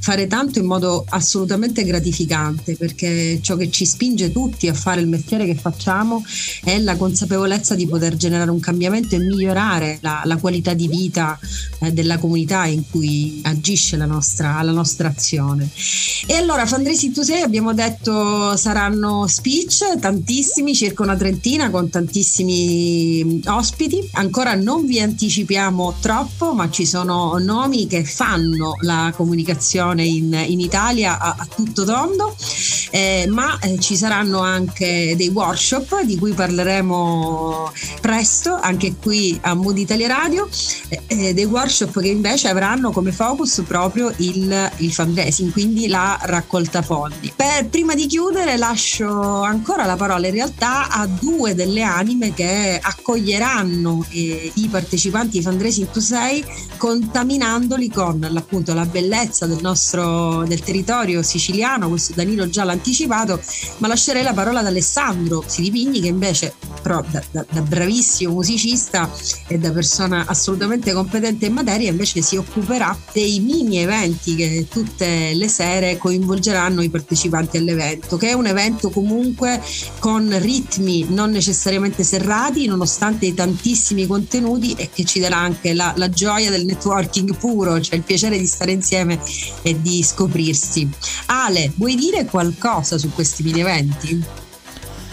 fare 0.00 0.26
tanto 0.26 0.58
in 0.58 0.64
modo 0.64 1.04
assolutamente 1.08 1.39
gratificante 1.46 2.76
perché 2.76 3.40
ciò 3.42 3.56
che 3.56 3.70
ci 3.70 3.84
spinge 3.84 4.32
tutti 4.32 4.68
a 4.68 4.74
fare 4.74 5.00
il 5.00 5.08
mestiere 5.08 5.46
che 5.46 5.54
facciamo 5.54 6.24
è 6.64 6.78
la 6.78 6.96
consapevolezza 6.96 7.74
di 7.74 7.86
poter 7.86 8.16
generare 8.16 8.50
un 8.50 8.60
cambiamento 8.60 9.14
e 9.14 9.18
migliorare 9.18 9.98
la, 10.00 10.22
la 10.24 10.36
qualità 10.36 10.74
di 10.74 10.88
vita 10.88 11.38
eh, 11.80 11.92
della 11.92 12.18
comunità 12.18 12.66
in 12.66 12.82
cui 12.88 13.40
agisce 13.44 13.96
la 13.96 14.06
nostra, 14.06 14.60
la 14.62 14.72
nostra 14.72 15.08
azione. 15.08 15.68
E 16.26 16.34
allora 16.34 16.66
Fundraising 16.66 17.14
to 17.14 17.22
Say 17.22 17.40
abbiamo 17.40 17.72
detto 17.74 18.56
saranno 18.56 19.26
speech, 19.26 19.98
tantissimi, 19.98 20.74
circa 20.74 21.02
una 21.02 21.16
trentina 21.16 21.70
con 21.70 21.88
tantissimi 21.88 23.22
mm, 23.24 23.38
ospiti. 23.46 24.08
Ancora 24.12 24.54
non 24.54 24.86
vi 24.86 25.00
anticipiamo 25.00 25.94
troppo, 26.00 26.54
ma 26.54 26.70
ci 26.70 26.86
sono 26.86 27.36
nomi 27.38 27.86
che 27.86 28.04
fanno 28.04 28.74
la 28.80 29.12
comunicazione 29.14 30.04
in, 30.04 30.32
in 30.46 30.60
Italia 30.60 31.29
a, 31.36 31.46
tutto 31.46 31.84
tondo, 31.84 32.34
eh, 32.90 33.26
ma 33.28 33.58
eh, 33.58 33.78
ci 33.78 33.96
saranno 33.96 34.40
anche 34.40 35.14
dei 35.16 35.28
workshop 35.28 36.02
di 36.02 36.18
cui 36.18 36.32
parleremo 36.32 37.72
presto, 38.00 38.58
anche 38.60 38.94
qui 38.96 39.38
a 39.42 39.54
Mood 39.54 39.78
Italia 39.78 40.08
Radio, 40.08 40.48
eh, 40.88 41.02
eh, 41.06 41.34
dei 41.34 41.44
workshop 41.44 42.00
che 42.00 42.08
invece 42.08 42.48
avranno 42.48 42.90
come 42.90 43.12
focus 43.12 43.62
proprio 43.66 44.12
il, 44.18 44.70
il 44.78 44.92
fundraising, 44.92 45.52
quindi 45.52 45.88
la 45.88 46.18
raccolta 46.22 46.82
fondi. 46.82 47.32
Per, 47.34 47.68
prima 47.68 47.94
di 47.94 48.06
chiudere 48.06 48.56
lascio 48.56 49.42
ancora 49.42 49.84
la 49.84 49.96
parola 49.96 50.26
in 50.26 50.34
realtà 50.34 50.88
a 50.88 51.06
due 51.06 51.54
delle 51.54 51.82
anime 51.82 52.32
che 52.34 52.78
accoglieranno 52.80 54.04
eh, 54.10 54.52
i 54.54 54.68
partecipanti 54.68 55.38
di 55.38 55.44
Fundraising 55.44 55.90
to 55.90 56.00
Say 56.00 56.44
contaminandoli 56.76 57.90
con 57.90 58.24
appunto 58.24 58.72
la 58.74 58.86
bellezza 58.86 59.46
del 59.46 59.58
nostro, 59.60 60.44
del 60.46 60.60
territorio 60.60 61.19
siciliano, 61.22 61.88
questo 61.88 62.12
Danilo 62.14 62.48
già 62.48 62.64
l'ha 62.64 62.72
anticipato, 62.72 63.40
ma 63.78 63.88
lascerei 63.88 64.22
la 64.22 64.32
parola 64.32 64.60
ad 64.60 64.66
Alessandro 64.66 65.44
Siripigni 65.46 66.00
che 66.00 66.08
invece 66.08 66.54
però 66.80 67.04
da, 67.08 67.22
da, 67.30 67.44
da, 67.50 67.60
bravissimo 67.60 68.32
musicista 68.32 69.10
e 69.46 69.58
da 69.58 69.70
persona 69.70 70.24
assolutamente 70.26 70.92
competente 70.92 71.46
in 71.46 71.52
materia 71.52 71.90
invece 71.90 72.22
si 72.22 72.36
occuperà 72.36 72.96
dei 73.12 73.40
mini 73.40 73.78
eventi 73.78 74.34
che 74.34 74.66
tutte 74.68 75.34
le 75.34 75.48
sere 75.48 75.98
coinvolgeranno 75.98 76.82
i 76.82 76.88
partecipanti 76.88 77.58
all'evento 77.58 78.16
che 78.16 78.30
è 78.30 78.32
un 78.32 78.46
evento 78.46 78.90
comunque 78.90 79.60
con 79.98 80.34
ritmi 80.40 81.06
non 81.10 81.30
necessariamente 81.30 82.02
serrati 82.02 82.66
nonostante 82.66 83.26
i 83.26 83.34
tantissimi 83.34 84.06
contenuti 84.06 84.74
e 84.74 84.88
che 84.92 85.04
ci 85.04 85.20
darà 85.20 85.36
anche 85.36 85.74
la, 85.74 85.92
la 85.96 86.08
gioia 86.08 86.50
del 86.50 86.64
networking 86.64 87.36
puro 87.36 87.80
cioè 87.80 87.96
il 87.96 88.02
piacere 88.02 88.38
di 88.38 88.46
stare 88.46 88.72
insieme 88.72 89.20
e 89.62 89.80
di 89.80 90.02
scoprirsi. 90.02 90.88
Ale, 91.26 91.72
vuoi 91.76 91.94
dire 91.94 92.24
qualcosa 92.24 92.98
su 92.98 93.12
questi 93.12 93.42
mini 93.42 93.60
eventi? 93.60 94.24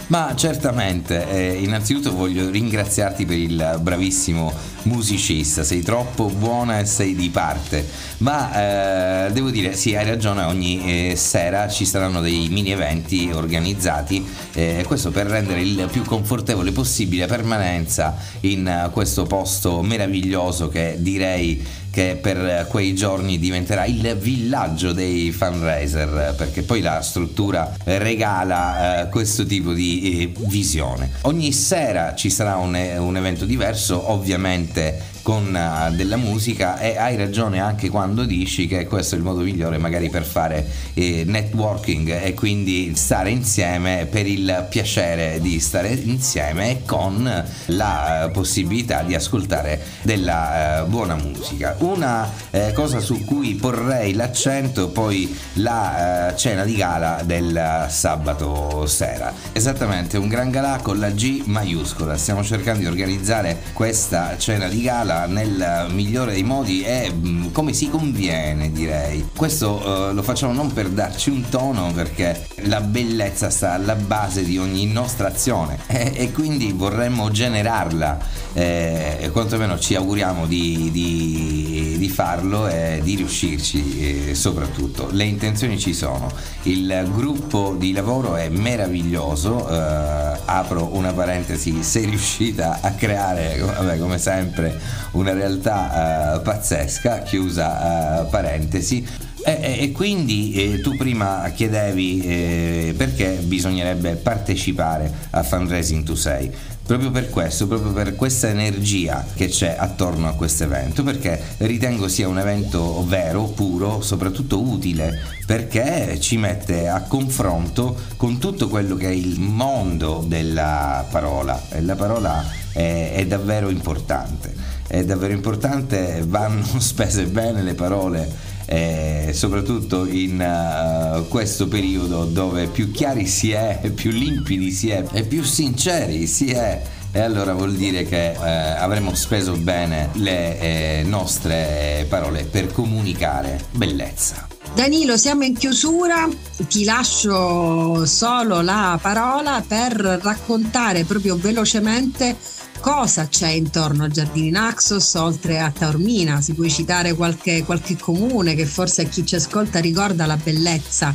Ma 0.08 0.34
certamente, 0.36 1.30
eh, 1.30 1.62
innanzitutto 1.62 2.16
voglio 2.16 2.50
ringraziarti 2.50 3.26
per 3.26 3.38
il 3.38 3.80
bravissimo 3.82 4.54
musicista, 4.88 5.64
sei 5.64 5.82
troppo 5.82 6.30
buona 6.30 6.80
e 6.80 6.86
sei 6.86 7.16
di 7.16 7.30
parte, 7.30 7.88
ma 8.20 9.26
eh, 9.28 9.32
devo 9.32 9.50
dire 9.50 9.76
sì, 9.76 9.96
hai 9.96 10.06
ragione, 10.06 10.44
ogni 10.44 11.12
eh, 11.12 11.16
sera 11.16 11.68
ci 11.68 11.86
saranno 11.86 12.22
dei 12.22 12.48
mini 12.50 12.72
eventi 12.72 13.30
organizzati, 13.32 14.26
eh, 14.54 14.84
questo 14.88 15.12
per 15.12 15.28
rendere 15.28 15.62
il 15.62 15.88
più 15.92 16.04
confortevole 16.04 16.72
possibile 16.72 17.28
permanenza 17.28 18.16
in 18.42 18.90
questo 18.92 19.26
posto 19.26 19.82
meraviglioso 19.82 20.70
che 20.70 20.96
direi 21.00 21.86
che 21.98 22.16
per 22.22 22.68
quei 22.70 22.94
giorni 22.94 23.40
diventerà 23.40 23.86
il 23.86 24.16
villaggio 24.20 24.94
dei 24.94 25.32
fundraiser 25.32 26.36
perché 26.38 26.62
poi 26.62 26.82
la 26.82 27.02
struttura 27.02 27.76
regala 27.86 29.06
eh, 29.06 29.10
questo 29.10 29.48
tipo 29.48 29.74
di 29.74 30.22
eh, 30.22 30.46
visione. 30.46 31.10
Ogni 31.22 31.52
sera 31.52 32.14
ci 32.14 32.30
sarà 32.30 32.58
un, 32.58 32.78
un 33.00 33.18
evento 33.18 33.46
diverso, 33.46 34.12
ovviamente 34.12 34.77
て 34.78 35.17
con 35.28 35.54
uh, 35.54 35.94
della 35.94 36.16
musica 36.16 36.80
e 36.80 36.98
hai 36.98 37.18
ragione 37.18 37.60
anche 37.60 37.90
quando 37.90 38.24
dici 38.24 38.66
che 38.66 38.86
questo 38.88 39.16
è 39.16 39.18
il 39.18 39.26
modo 39.26 39.42
migliore 39.42 39.78
magari 39.78 40.10
per 40.10 40.24
fare 40.24 40.66
eh, 40.94 41.26
networking 41.26 42.24
e 42.24 42.34
quindi 42.34 42.96
stare 42.96 43.30
insieme 43.30 44.08
per 44.10 44.26
il 44.26 44.68
piacere 44.70 45.42
di 45.42 45.60
stare 45.60 45.90
insieme 45.90 46.84
con 46.86 47.44
la 47.66 48.24
uh, 48.26 48.32
possibilità 48.32 49.02
di 49.02 49.16
ascoltare 49.16 49.84
della 50.02 50.84
uh, 50.86 50.88
buona 50.88 51.16
musica. 51.16 51.76
Una 51.80 52.32
eh, 52.50 52.72
cosa 52.72 53.02
su 53.02 53.26
cui 53.26 53.56
porrei 53.56 54.14
l'accento 54.14 54.88
poi 54.88 55.38
la 55.56 56.34
cena 56.38 56.64
di 56.64 56.76
gala 56.78 57.22
del 57.26 57.86
sabato 57.90 58.86
sera. 58.86 59.34
Esattamente, 59.52 60.18
un 60.18 60.30
gran 60.30 60.52
galà 60.52 60.80
con 60.82 61.00
la 61.00 61.10
G 61.10 61.42
maiuscola. 61.48 62.16
Stiamo 62.16 62.46
cercando 62.46 62.80
di 62.80 62.86
organizzare 62.86 63.58
questa 63.74 64.38
cena 64.38 64.70
di 64.70 64.82
gala 64.82 65.17
nel 65.26 65.88
migliore 65.92 66.34
dei 66.34 66.44
modi 66.44 66.84
e 66.84 67.12
mm, 67.12 67.52
come 67.52 67.74
si 67.74 67.90
conviene 67.90 68.72
direi. 68.72 69.30
Questo 69.36 69.82
uh, 69.84 70.14
lo 70.14 70.22
facciamo 70.22 70.54
non 70.54 70.72
per 70.72 70.90
darci 70.90 71.30
un 71.30 71.50
tono 71.50 71.92
perché 71.94 72.48
la 72.64 72.82
bellezza 72.82 73.50
sta 73.50 73.74
alla 73.74 73.96
base 73.96 74.44
di 74.44 74.58
ogni 74.58 74.86
nostra 74.86 75.28
azione 75.28 75.80
e, 75.88 76.14
e 76.16 76.32
quindi 76.32 76.72
vorremmo 76.72 77.30
generarla 77.32 78.20
eh, 78.54 79.30
quantomeno 79.32 79.78
ci 79.78 79.94
auguriamo 79.94 80.48
di, 80.48 80.90
di, 80.92 81.96
di 81.98 82.10
farlo 82.10 82.68
e 82.68 83.02
di 83.04 83.16
riuscirci 83.16 84.30
eh, 84.30 84.36
soprattutto. 84.36 85.10
Le 85.12 85.26
intenzioni 85.26 85.78
ci 85.78 85.94
sono, 85.94 86.32
il 86.64 87.08
gruppo 87.14 87.76
di 87.78 87.92
lavoro 87.92 88.36
è 88.36 88.50
meraviglioso, 88.50 89.70
eh, 89.70 90.40
apro 90.46 90.96
una 90.96 91.14
parentesi, 91.14 91.84
sei 91.84 92.06
riuscita 92.06 92.80
a 92.82 92.92
creare 92.94 93.58
vabbè, 93.60 94.00
come 94.00 94.18
sempre 94.18 94.80
una 95.18 95.34
realtà 95.34 96.36
uh, 96.38 96.42
pazzesca, 96.42 97.20
chiusa 97.24 98.22
uh, 98.22 98.30
parentesi. 98.30 99.06
E, 99.44 99.78
e 99.80 99.92
quindi 99.94 100.52
eh, 100.54 100.82
tu 100.82 100.98
prima 100.98 101.50
chiedevi 101.56 102.22
eh, 102.22 102.94
perché 102.98 103.40
bisognerebbe 103.42 104.16
partecipare 104.16 105.10
a 105.30 105.44
Fundraising 105.44 106.04
to 106.04 106.16
Say. 106.16 106.52
Proprio 106.88 107.12
per 107.12 107.30
questo, 107.30 107.68
proprio 107.68 107.92
per 107.92 108.16
questa 108.16 108.48
energia 108.48 109.26
che 109.36 109.50
c'è 109.50 109.76
attorno 109.78 110.30
a 110.30 110.34
questo 110.34 110.64
evento, 110.64 111.04
perché 111.04 111.38
ritengo 111.58 112.08
sia 112.08 112.30
un 112.30 112.40
evento 112.40 113.06
vero, 113.06 113.44
puro, 113.44 114.02
soprattutto 114.02 114.62
utile, 114.62 115.22
perché 115.46 116.18
ci 116.22 116.38
mette 116.38 116.88
a 116.88 117.02
confronto 117.02 117.96
con 118.16 118.40
tutto 118.40 118.70
quello 118.70 118.96
che 118.96 119.08
è 119.08 119.14
il 119.14 119.38
mondo 119.38 120.24
della 120.26 121.06
parola. 121.10 121.62
E 121.70 121.82
la 121.82 121.96
parola 121.96 122.46
è, 122.72 123.12
è 123.16 123.26
davvero 123.28 123.68
importante, 123.68 124.54
è 124.88 125.04
davvero 125.04 125.34
importante, 125.34 126.24
vanno 126.26 126.66
spese 126.80 127.26
bene 127.26 127.62
le 127.62 127.76
parole 127.76 128.56
eh, 128.70 129.32
soprattutto 129.34 130.06
in 130.06 130.42
uh, 130.42 131.26
questo 131.30 131.70
periodo 131.70 132.26
dove 132.26 132.68
più 132.68 132.92
chiari 132.92 133.26
si 133.26 133.52
è, 133.52 133.80
più 133.96 134.12
limpidi 134.12 134.72
si 134.72 134.90
è 134.90 135.06
e 135.14 135.24
più 135.24 135.42
sinceri 135.44 136.28
si 136.28 136.52
è 136.52 136.82
e 137.14 137.20
allora 137.22 137.54
vuol 137.54 137.74
dire 137.74 138.04
che 138.04 138.32
eh, 138.32 138.36
avremo 138.38 139.16
speso 139.16 139.54
bene 139.54 140.10
le 140.16 140.60
eh, 140.60 141.04
nostre 141.04 142.06
parole 142.10 142.44
per 142.44 142.72
comunicare 142.72 143.64
bellezza. 143.72 144.48
Danilo, 144.76 145.18
siamo 145.18 145.44
in 145.44 145.56
chiusura, 145.56 146.28
ti 146.68 146.84
lascio 146.84 148.06
solo 148.06 148.62
la 148.62 149.00
parola 149.02 149.64
per 149.66 149.94
raccontare 150.22 151.06
proprio 151.06 151.38
velocemente 151.38 152.36
cosa 152.80 153.28
c'è 153.28 153.50
intorno 153.50 154.06
a 154.06 154.08
Giardini 154.08 154.50
Naxos 154.50 155.14
oltre 155.16 155.60
a 155.60 155.72
Taormina? 155.72 156.42
Si 156.42 156.54
può 156.54 156.66
citare 156.66 157.14
qualche, 157.14 157.64
qualche, 157.64 157.96
comune 157.98 158.56
che 158.56 158.66
forse 158.66 159.04
a 159.04 159.06
chi 159.06 159.26
ci 159.26 159.36
ascolta 159.36 159.80
ricorda 159.80 160.26
la 160.26 160.38
bellezza 160.38 161.14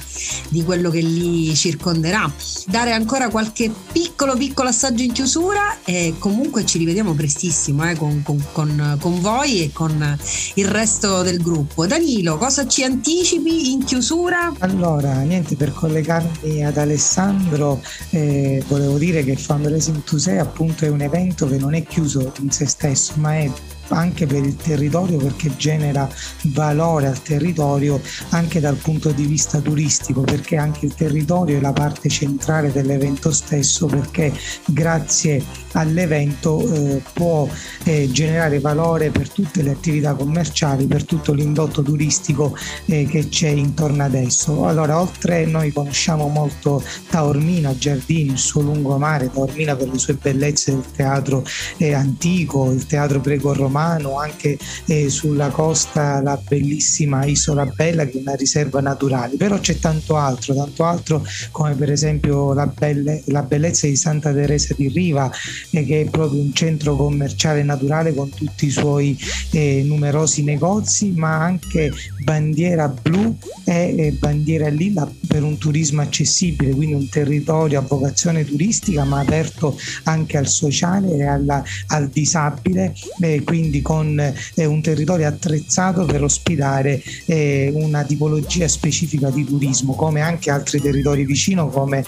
di 0.49 0.63
quello 0.65 0.91
che 0.91 1.01
li 1.01 1.55
circonderà. 1.55 2.31
Dare 2.67 2.93
ancora 2.93 3.29
qualche 3.29 3.73
piccolo 3.93 4.37
piccolo 4.37 4.69
assaggio 4.69 5.03
in 5.03 5.13
chiusura 5.13 5.79
e 5.85 6.15
comunque 6.19 6.65
ci 6.65 6.79
rivediamo 6.79 7.15
prestissimo 7.15 7.89
eh, 7.89 7.95
con, 7.97 8.23
con, 8.23 8.43
con, 8.53 8.97
con, 9.01 9.21
voi 9.21 9.63
e 9.63 9.71
con 9.73 10.19
il 10.55 10.69
resto 10.69 11.23
del 11.23 11.41
gruppo. 11.43 11.87
Danilo, 11.87 12.37
cosa 12.39 12.67
ci 12.67 12.83
anticipi 12.83 13.73
in 13.73 13.85
chiusura? 13.85 14.53
Allora, 14.59 15.21
niente, 15.21 15.57
per 15.57 15.73
collegarmi 15.73 16.65
ad 16.65 16.77
Alessandro, 16.77 17.81
eh, 18.11 18.63
volevo 18.67 18.99
dire 18.99 19.25
che 19.25 19.37
Fundraising 19.37 20.03
to 20.05 20.19
Say 20.19 20.39
appunto 20.39 20.85
è 20.85 20.89
un 20.89 21.01
evento 21.01 21.47
che 21.53 21.59
non 21.59 21.75
è 21.75 21.83
chiuso 21.85 22.33
in 22.41 22.51
se 22.51 22.67
stesso, 22.67 23.15
ma 23.17 23.37
è 23.37 23.51
anche 23.95 24.27
per 24.27 24.45
il 24.45 24.57
territorio 24.57 25.19
perché 25.19 25.55
genera 25.57 26.09
valore 26.45 27.07
al 27.07 27.23
territorio 27.23 28.01
anche 28.31 28.61
dal 28.61 28.77
punto 28.77 29.11
di 29.11 29.25
vista 29.25 29.61
turistico 29.61 30.23
perché 30.23 30.57
anche 30.57 30.87
il 30.87 30.95
territorio 30.95 31.59
è 31.59 31.61
la 31.61 31.73
parte 31.73 32.09
centrale 32.09 32.73
dell'evento 32.73 33.31
stesso 33.31 33.87
perché 33.87 34.33
grazie 34.67 35.45
all'evento 35.73 36.61
eh, 36.61 37.03
può 37.13 37.49
eh, 37.85 38.09
generare 38.11 38.61
valore 38.61 39.11
per 39.11 39.31
tutte 39.31 39.63
le 39.63 39.71
attività 39.71 40.15
commerciali, 40.15 40.87
per 40.87 41.05
tutto 41.05 41.33
l'indotto 41.33 41.83
turistico 41.83 42.57
eh, 42.87 43.07
che 43.07 43.29
c'è 43.29 43.49
intorno 43.49 44.05
ad 44.05 44.15
esso. 44.15 44.67
Allora, 44.67 45.01
oltre 45.01 45.45
noi 45.47 45.73
conosciamo 45.73 46.29
molto 46.29 46.83
Taormina, 47.09 47.77
Giardini, 47.77 48.33
il 48.33 48.39
suo 48.39 48.63
lungomare, 48.63 49.31
Taormina 49.31 49.77
per 49.77 49.89
le 49.89 49.99
sue 49.99 50.15
bellezze 50.15 50.73
del 50.73 50.85
teatro 50.95 51.45
eh, 51.77 51.93
antico, 51.93 52.71
il 52.71 52.87
teatro 52.87 53.21
greco-romano, 53.21 53.82
anche 53.83 54.59
eh, 54.87 55.09
sulla 55.09 55.49
costa 55.49 56.21
la 56.23 56.41
bellissima 56.47 57.25
Isola 57.25 57.67
Bella 57.67 58.05
che 58.05 58.19
è 58.19 58.21
una 58.21 58.35
riserva 58.35 58.81
naturale, 58.81 59.37
però 59.37 59.59
c'è 59.59 59.79
tanto 59.79 60.17
altro, 60.17 60.55
tanto 60.55 60.85
altro 60.85 61.25
come 61.51 61.75
per 61.75 61.91
esempio 61.91 62.53
la, 62.53 62.67
belle, 62.67 63.23
la 63.27 63.43
bellezza 63.43 63.87
di 63.87 63.97
Santa 63.97 64.33
Teresa 64.33 64.75
di 64.77 64.89
Riva, 64.89 65.31
che 65.71 66.01
è 66.01 66.11
proprio 66.11 66.41
un 66.41 66.53
centro 66.53 66.97
commerciale 66.97 67.63
naturale 67.63 68.15
con 68.15 68.31
tutti 68.31 68.67
i 68.67 68.71
suoi 68.71 69.19
eh, 69.51 69.83
numerosi 69.85 70.43
negozi, 70.43 71.13
ma 71.13 71.39
anche 71.39 71.93
bandiera 72.25 72.89
blu 72.89 73.37
e 73.65 73.95
eh, 73.97 74.13
bandiera 74.13 74.69
lilla 74.69 75.11
per 75.27 75.43
un 75.43 75.59
turismo 75.59 76.01
accessibile, 76.01 76.75
quindi 76.75 76.95
un 76.95 77.09
territorio 77.09 77.79
a 77.79 77.83
vocazione 77.83 78.45
turistica 78.45 79.05
ma 79.05 79.21
aperto 79.21 79.77
anche 80.05 80.37
al 80.37 80.47
sociale 80.47 81.17
e 81.17 81.25
alla, 81.25 81.63
al 81.89 82.09
disabile, 82.09 82.95
eh, 83.21 83.43
quindi 83.45 83.83
con 83.83 84.19
eh, 84.19 84.65
un 84.65 84.83
territorio 84.83 85.27
attrezzato 85.27 86.05
per 86.05 86.23
ospitare 86.23 87.03
eh, 87.27 87.71
una 87.75 88.05
tipologia 88.05 88.69
specifica 88.69 89.31
di 89.31 89.45
turismo, 89.45 89.95
come 89.95 90.21
anche 90.21 90.51
altri 90.51 90.81
territori 90.81 91.25
vicino 91.25 91.69
come 91.69 92.05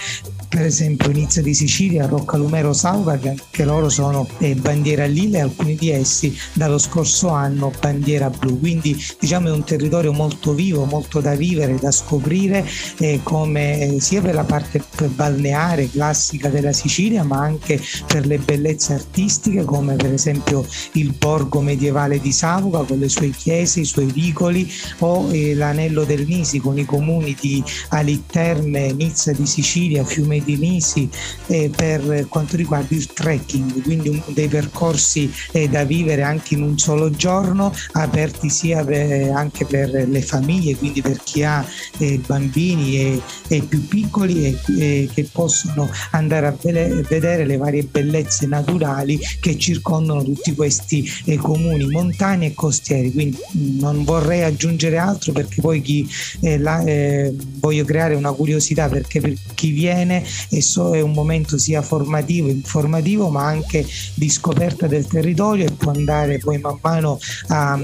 per 0.54 0.66
esempio 0.66 1.10
Inizia 1.10 1.42
di 1.42 1.52
Sicilia, 1.52 2.06
Roccalumero 2.06 2.72
Sauga, 2.72 3.18
che 3.18 3.30
anche 3.30 3.64
loro 3.64 3.88
sono 3.88 4.28
eh, 4.38 4.54
bandiera 4.54 5.04
lilla 5.04 5.38
e 5.38 5.40
alcuni 5.40 5.74
di 5.74 5.90
essi 5.90 6.32
dallo 6.52 6.78
scorso 6.78 7.28
anno 7.30 7.72
bandiera 7.80 8.30
blu. 8.30 8.60
Quindi 8.60 8.96
diciamo 9.18 9.48
è 9.48 9.50
un 9.50 9.64
territorio 9.64 10.12
molto 10.12 10.54
vivo, 10.54 10.84
molto 10.84 11.20
da 11.20 11.34
vivere, 11.34 11.74
da 11.74 11.90
scoprire, 11.90 12.64
eh, 12.98 13.18
come, 13.24 13.96
eh, 13.96 14.00
sia 14.00 14.20
per 14.20 14.34
la 14.34 14.44
parte 14.44 14.80
balneare 15.08 15.90
classica 15.90 16.48
della 16.48 16.72
Sicilia, 16.72 17.24
ma 17.24 17.38
anche 17.38 17.80
per 18.06 18.24
le 18.24 18.38
bellezze 18.38 18.92
artistiche, 18.92 19.64
come 19.64 19.96
per 19.96 20.12
esempio 20.12 20.64
il 20.92 21.12
borgo 21.18 21.62
medievale 21.62 22.20
di 22.20 22.30
Sauga 22.30 22.84
con 22.84 23.00
le 23.00 23.08
sue 23.08 23.30
chiese, 23.30 23.80
i 23.80 23.84
suoi 23.84 24.06
vicoli, 24.06 24.70
o 25.00 25.32
eh, 25.32 25.52
l'anello 25.54 26.04
del 26.04 26.24
Nisi 26.28 26.60
con 26.60 26.78
i 26.78 26.84
comuni 26.84 27.36
di 27.40 27.60
Alitterme, 27.88 28.92
Nizza 28.92 29.32
di 29.32 29.46
Sicilia, 29.46 30.04
Fiume 30.04 30.42
di 30.44 30.56
Nisi 30.56 31.08
eh, 31.46 31.70
per 31.74 32.26
quanto 32.28 32.56
riguarda 32.56 32.94
il 32.94 33.06
trekking, 33.06 33.82
quindi 33.82 34.08
un, 34.08 34.22
dei 34.28 34.48
percorsi 34.48 35.32
eh, 35.52 35.68
da 35.68 35.84
vivere 35.84 36.22
anche 36.22 36.54
in 36.54 36.62
un 36.62 36.78
solo 36.78 37.10
giorno, 37.10 37.74
aperti 37.92 38.48
sia 38.50 38.84
per, 38.84 39.30
anche 39.30 39.64
per 39.64 39.90
le 39.90 40.22
famiglie, 40.22 40.76
quindi 40.76 41.02
per 41.02 41.20
chi 41.22 41.42
ha 41.42 41.64
eh, 41.98 42.20
bambini 42.24 42.96
e, 42.96 43.22
e, 43.48 43.62
più 43.62 43.86
piccoli 43.86 44.46
e, 44.46 44.58
e, 44.78 45.08
che 45.12 45.28
possono 45.30 45.88
andare 46.10 46.46
a 46.46 46.56
vedere 46.60 47.44
le 47.44 47.56
varie 47.56 47.82
bellezze 47.84 48.46
naturali 48.46 49.18
che 49.40 49.56
circondano 49.58 50.22
tutti 50.22 50.54
questi 50.54 51.08
eh, 51.24 51.36
comuni 51.36 51.86
montani 51.86 52.46
e 52.46 52.54
costieri. 52.54 53.12
Quindi 53.12 53.38
non 53.78 54.04
vorrei 54.04 54.42
aggiungere 54.42 54.98
altro 54.98 55.32
perché 55.32 55.60
poi 55.60 55.80
chi 55.80 56.08
eh, 56.40 56.58
la, 56.58 56.82
eh, 56.84 57.34
voglio 57.58 57.84
creare 57.84 58.14
una 58.14 58.32
curiosità 58.32 58.88
perché 58.88 59.20
per 59.20 59.34
chi 59.54 59.70
viene 59.70 60.23
esso 60.50 60.92
è 60.92 61.00
un 61.00 61.12
momento 61.12 61.58
sia 61.58 61.82
formativo, 61.82 62.48
informativo, 62.48 63.28
ma 63.28 63.44
anche 63.44 63.86
di 64.14 64.28
scoperta 64.28 64.86
del 64.86 65.06
territorio 65.06 65.66
e 65.66 65.70
può 65.70 65.92
andare 65.92 66.38
poi 66.38 66.58
man 66.58 66.78
mano 66.80 67.18
a, 67.48 67.78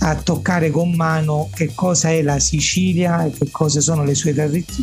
a 0.00 0.14
toccare 0.16 0.70
con 0.70 0.94
mano 0.94 1.50
che 1.54 1.72
cosa 1.74 2.10
è 2.10 2.22
la 2.22 2.38
Sicilia 2.38 3.24
e 3.24 3.30
che 3.30 3.50
cosa 3.50 3.80
sono 3.80 4.04
le 4.04 4.14
sue 4.14 4.34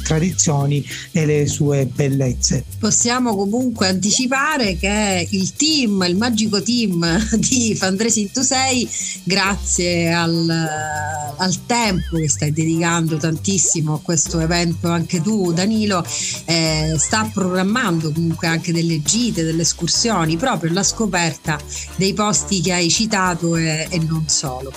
tradizioni 0.03 0.85
e 1.11 1.25
le 1.25 1.47
sue 1.47 1.85
bellezze. 1.85 2.63
Possiamo 2.79 3.35
comunque 3.35 3.87
anticipare 3.87 4.77
che 4.77 5.27
il 5.29 5.53
team, 5.53 6.03
il 6.07 6.15
magico 6.15 6.61
team 6.61 7.17
di 7.37 7.75
Fandresi 7.75 8.29
Tu 8.31 8.41
Sei, 8.41 8.87
grazie 9.23 10.11
al, 10.13 10.49
al 11.37 11.65
tempo 11.65 12.17
che 12.17 12.29
stai 12.29 12.51
dedicando 12.51 13.17
tantissimo 13.17 13.95
a 13.95 13.99
questo 14.01 14.39
evento 14.39 14.89
anche 14.89 15.21
tu 15.21 15.51
Danilo, 15.53 16.05
eh, 16.45 16.84
sta 16.97 17.29
programmando 17.33 18.11
comunque 18.11 18.47
anche 18.47 18.71
delle 18.71 19.01
gite, 19.01 19.43
delle 19.43 19.63
escursioni, 19.63 20.37
proprio 20.37 20.71
la 20.73 20.83
scoperta 20.83 21.57
dei 21.95 22.13
posti 22.13 22.61
che 22.61 22.73
hai 22.73 22.89
citato 22.89 23.55
e, 23.55 23.87
e 23.89 23.99
non 23.99 24.27
solo. 24.27 24.71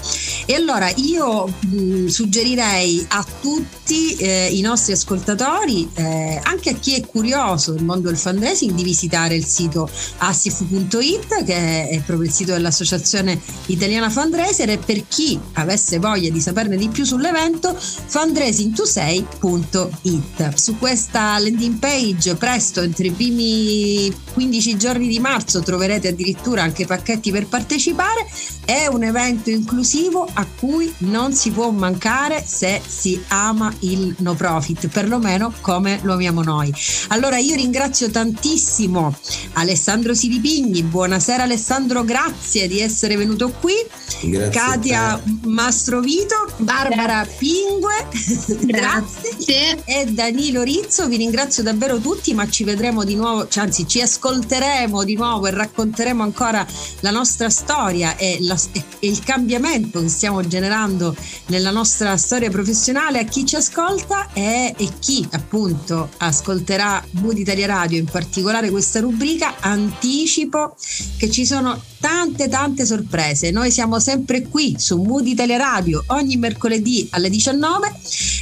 E 0.47 0.55
allora 0.55 0.91
io 0.97 1.47
mh, 1.47 2.07
suggerirei 2.07 3.05
a 3.09 3.27
tutti 3.41 4.15
eh, 4.17 4.49
i 4.53 4.61
nostri 4.61 4.93
ascoltatori, 4.93 5.89
eh, 5.95 6.41
anche 6.43 6.71
a 6.71 6.75
chi 6.75 6.95
è 6.95 7.07
curioso 7.07 7.73
del 7.73 7.85
mondo 7.85 8.09
del 8.09 8.17
fundraising, 8.17 8.75
di 8.75 8.83
visitare 8.83 9.35
il 9.35 9.45
sito 9.45 9.89
assif.it 10.19 11.45
che 11.45 11.89
è 11.89 12.01
proprio 12.05 12.29
il 12.29 12.33
sito 12.33 12.53
dell'Associazione 12.53 13.41
Italiana 13.67 14.11
Fundraiser 14.11 14.71
e 14.71 14.79
per 14.79 15.07
chi 15.07 15.39
avesse 15.55 15.99
voglia 15.99 16.31
di 16.31 16.41
saperne 16.41 16.77
di 16.77 16.89
più 16.89 17.05
sull'evento 17.05 17.73
fundraising2sei.it. 17.73 20.55
Su 20.55 20.79
questa 20.79 21.39
landing 21.39 21.79
page 21.79 21.98
backstage 21.99 22.37
presto, 22.37 22.81
entro 22.81 23.07
i 23.07 23.11
primi 23.11 24.13
15 24.33 24.77
giorni 24.77 25.09
di 25.09 25.19
marzo 25.19 25.61
troverete 25.63 26.09
addirittura 26.09 26.63
anche 26.63 26.87
pacchetti 26.87 27.33
per 27.33 27.47
partecipare. 27.47 28.27
È 28.65 28.87
un 28.87 29.03
evento 29.03 29.51
inclusivo 29.51 30.29
a 30.33 30.47
cui 30.47 30.93
non 30.99 31.33
si 31.33 31.51
può 31.51 31.71
mancare 31.71 32.45
se 32.47 32.81
si 32.87 33.21
ama 33.29 33.73
il 33.81 34.15
no 34.19 34.35
profit, 34.35 34.89
perlomeno 34.89 35.53
come 35.61 35.99
lo 36.03 36.13
amiamo 36.13 36.43
noi. 36.43 36.73
Allora 37.09 37.39
io 37.39 37.57
ringrazio 37.57 38.11
tantissimo 38.11 39.17
Alessandro 39.55 40.15
Silipigni, 40.15 40.83
buonasera 40.83 41.45
Alessandro, 41.45 42.05
grazie 42.05 42.69
di 42.69 42.81
essere 42.81 43.17
venuto 43.17 43.51
qui. 43.51 43.75
Grazie 44.21 44.51
Katia 44.51 45.21
Mastrovito, 45.45 46.53
Barbara 46.59 47.27
Pingue, 47.39 48.07
Grazie. 48.67 49.83
e 49.85 50.07
Danilo 50.07 50.63
Rizzo. 50.63 51.09
Vi 51.09 51.17
ringrazio 51.17 51.63
davvero 51.63 51.88
tutti, 51.97 52.35
ma 52.35 52.49
ci 52.49 52.65
vedremo 52.65 53.05
di 53.05 53.15
nuovo, 53.15 53.49
cioè, 53.49 53.65
anzi 53.65 53.89
ci 53.89 54.03
ascolteremo 54.03 55.03
di 55.05 55.17
nuovo 55.17 55.47
e 55.47 55.51
racconteremo 55.51 56.23
ancora 56.23 56.67
la 57.01 57.11
nostra 57.11 57.49
storia 57.49 58.17
e, 58.17 58.37
la- 58.41 58.59
e 58.73 58.85
il 59.01 59.21
cambiamento 59.25 60.01
che 60.03 60.09
stiamo 60.09 60.47
generando 60.47 61.17
nella 61.47 61.71
nostra 61.71 62.17
storia 62.19 62.51
professionale 62.51 63.21
a 63.21 63.25
chi 63.25 63.47
ci 63.47 63.57
ascolta 63.57 64.31
e, 64.35 64.75
e 64.77 64.89
chi 64.99 65.27
appunto 65.33 66.11
ascolterà 66.19 67.03
Mood 67.13 67.39
Italia 67.39 67.67
Radio, 67.67 67.99
in 67.99 68.05
particolare 68.07 68.69
questa 68.71 69.01
rubrica, 69.01 69.55
anticipo 69.61 70.77
che 71.17 71.31
ci 71.31 71.47
sono 71.47 71.81
tante 72.01 72.49
tante 72.49 72.87
sorprese. 72.87 73.51
Noi 73.51 73.71
siamo 73.71 73.99
sempre 73.99 74.43
qui 74.43 74.77
su 74.79 75.01
Mood 75.03 75.27
Italia 75.27 75.57
Radio 75.57 76.05
ogni 76.09 76.37
mercoledì 76.37 77.09
alle 77.11 77.31
19 77.31 77.93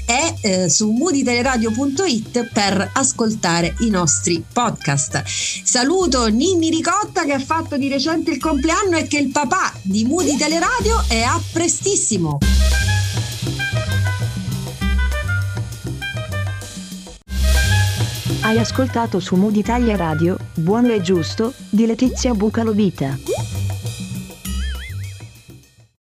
e 0.06 0.34
eh, 0.40 0.68
su 0.68 0.90
mooditaliaradio.it 0.90 2.50
per 2.52 2.90
ascoltare 2.94 3.35
i 3.80 3.90
nostri 3.90 4.42
podcast. 4.50 5.22
Saluto 5.26 6.26
Ninni 6.28 6.70
Ricotta 6.70 7.24
che 7.24 7.34
ha 7.34 7.38
fatto 7.38 7.76
di 7.76 7.88
recente 7.88 8.30
il 8.30 8.38
compleanno 8.38 8.96
e 8.96 9.06
che 9.06 9.18
il 9.18 9.28
papà 9.28 9.72
di 9.82 10.04
Mood 10.04 10.26
Italia 10.26 10.58
Radio 10.58 11.04
è 11.06 11.20
a 11.20 11.40
prestissimo. 11.52 12.38
Hai 18.40 18.58
ascoltato 18.58 19.20
su 19.20 19.34
Mood 19.36 19.56
Italia 19.56 19.96
Radio, 19.96 20.38
Buono 20.54 20.92
e 20.92 21.00
Giusto, 21.00 21.52
di 21.68 21.84
Letizia 21.84 22.32
Bucalovita. 22.32 23.35